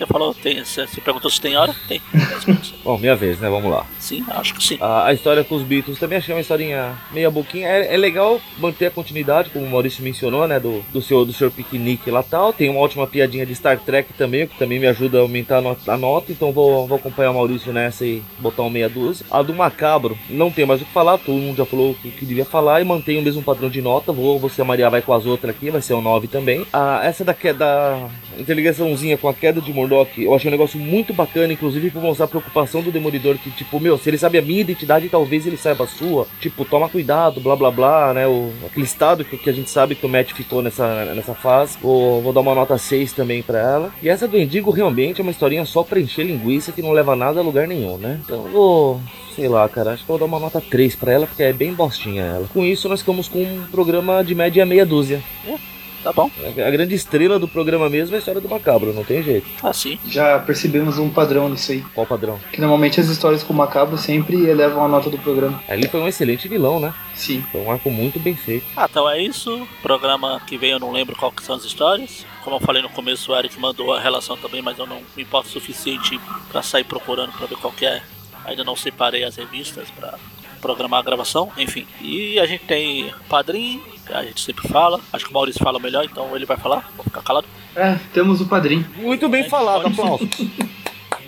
[0.00, 1.74] Você falou, tem, você perguntou se tem hora?
[1.86, 2.00] Tem.
[2.14, 2.74] 10 47.
[2.82, 3.50] Bom, minha vez, né?
[3.50, 3.84] Vamos lá.
[3.98, 4.78] Sim, acho que sim.
[4.80, 7.68] A, a história com os Beatles também achei uma historinha meia boquinha.
[7.68, 10.58] É, é legal manter a continuidade, como o Maurício mencionou, né?
[10.58, 12.50] Do, do seu do seu piquenique lá tal.
[12.50, 15.60] Tem uma ótima piadinha de Star Trek também, que também me ajuda a aumentar a
[15.60, 15.92] nota.
[15.92, 19.26] a nota, então vou, vou acompanhar o Maurício nessa e botar um meia dúzia.
[19.30, 22.10] A do Macabro, não tem mais o que falar, todo mundo já falou o que,
[22.10, 24.12] que devia falar e mantém o mesmo padrão de nota.
[24.12, 26.66] Vou, você, a Maria, vai com as outras aqui, vai ser um 9 também.
[26.72, 28.08] Ah, essa da queda.
[28.38, 32.26] Interligaçãozinha com a queda de Murdoch, eu achei um negócio muito bacana, inclusive por mostrar
[32.26, 35.56] a preocupação do Demolidor, que tipo, meu, se ele sabe a minha identidade, talvez ele
[35.56, 36.26] saiba a sua.
[36.40, 38.26] Tipo, toma cuidado, blá blá blá, né?
[38.26, 41.76] O, aquele estado que, que a gente sabe que o Matt ficou nessa, nessa fase.
[41.80, 43.92] Vou, vou dar uma nota 6 também pra ela.
[44.02, 47.16] E essa do Indigo realmente é uma historinha só pra encher linguiça que não leva
[47.16, 48.20] nada a lugar nenhum, né?
[48.24, 49.00] Então eu vou.
[49.34, 51.52] Sei lá, cara, acho que eu vou dar uma nota 3 pra ela, porque é
[51.52, 52.48] bem bostinha ela.
[52.52, 55.22] Com isso, nós ficamos com um programa de média meia dúzia.
[56.02, 56.30] Tá bom.
[56.66, 59.46] A grande estrela do programa mesmo é a história do Macabro, não tem jeito.
[59.62, 59.98] Assim.
[60.06, 61.84] Já percebemos um padrão nisso aí.
[61.94, 62.40] Qual o padrão?
[62.52, 65.62] Que normalmente as histórias com o Macabro sempre elevam a nota do programa.
[65.68, 66.94] Ele foi um excelente vilão, né?
[67.14, 67.44] Sim.
[67.52, 68.64] Foi um arco muito bem feito.
[68.76, 69.66] Ah, então é isso.
[69.82, 72.24] Programa que vem eu não lembro qual que são as histórias.
[72.42, 75.22] Como eu falei no começo, o Eric mandou a relação também, mas eu não me
[75.22, 76.18] importo o suficiente
[76.50, 78.02] pra sair procurando pra ver qual que é.
[78.46, 80.14] Ainda não separei as revistas pra
[80.60, 81.86] programar a gravação, enfim.
[82.00, 85.00] E a gente tem Padrim, que a gente sempre fala.
[85.12, 86.90] Acho que o Maurício fala melhor, então ele vai falar.
[86.96, 87.46] Vou ficar calado.
[87.74, 88.84] É, temos o padrinho.
[88.96, 90.28] Muito bem falado, aplausos.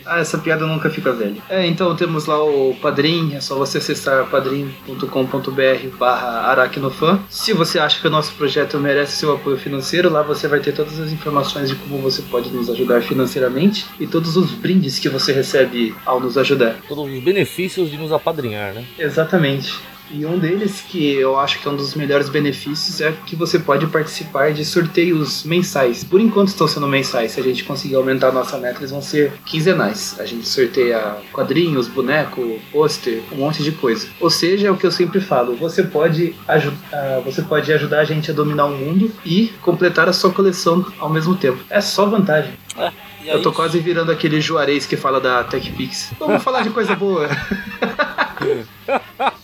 [0.04, 1.40] Ah, essa piada nunca fica velha.
[1.48, 7.20] É, então temos lá o Padrim, é só você acessar padrim.com.br barra aracnofan.
[7.28, 10.72] Se você acha que o nosso projeto merece seu apoio financeiro, lá você vai ter
[10.72, 15.08] todas as informações de como você pode nos ajudar financeiramente e todos os brindes que
[15.08, 16.76] você recebe ao nos ajudar.
[16.88, 18.84] Todos os benefícios de nos apadrinhar, né?
[18.98, 19.91] Exatamente.
[20.10, 23.58] E um deles, que eu acho que é um dos melhores benefícios, é que você
[23.58, 26.04] pode participar de sorteios mensais.
[26.04, 27.32] Por enquanto estão sendo mensais.
[27.32, 30.16] Se a gente conseguir aumentar a nossa meta, eles vão ser quinzenais.
[30.18, 34.06] A gente sorteia quadrinhos, boneco, pôster, um monte de coisa.
[34.20, 38.00] Ou seja, é o que eu sempre falo: você pode, aju ah, você pode ajudar
[38.00, 41.58] a gente a dominar o mundo e completar a sua coleção ao mesmo tempo.
[41.70, 42.52] É só vantagem.
[42.76, 42.92] É,
[43.24, 46.12] Eu tô quase virando aquele Juarez que fala da TechPix.
[46.18, 47.28] Vamos falar de coisa boa.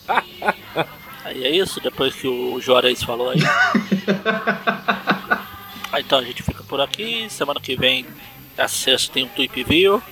[1.38, 3.38] Aí é isso, depois que o Juarez falou aí.
[5.90, 7.26] Aí, então a gente fica por aqui.
[7.30, 8.04] Semana que vem,
[8.58, 10.02] a sexta, tem um Tweep View.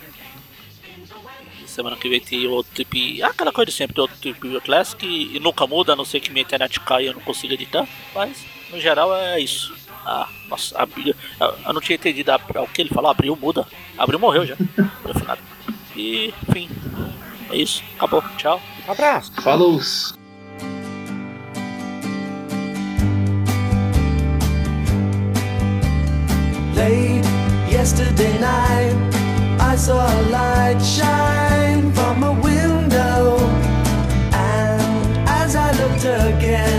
[1.66, 3.22] Semana que vem tem outro Tweep.
[3.22, 5.05] ah, Aquela coisa de sempre, tem outro Tweep View Classic.
[5.05, 7.55] E, e nunca muda, a não ser que minha internet caia e eu não consiga
[7.55, 7.87] editar.
[8.14, 9.74] Mas, no geral, é isso.
[10.07, 11.14] Ah, nossa, abriu.
[11.41, 13.11] Eu, eu não tinha entendido a, o que ele falou.
[13.11, 13.66] Abriu, muda.
[13.99, 14.57] Abriu, morreu já.
[15.95, 16.70] E, enfim.
[17.51, 17.83] É isso.
[17.97, 18.22] Acabou.
[18.39, 18.62] Tchau.
[18.89, 19.33] Abraço!
[19.43, 19.81] Falou!
[26.77, 27.24] Late
[27.70, 28.95] yesterday night,
[29.59, 33.39] I saw a light shine from a window,
[34.31, 36.76] and as I looked again.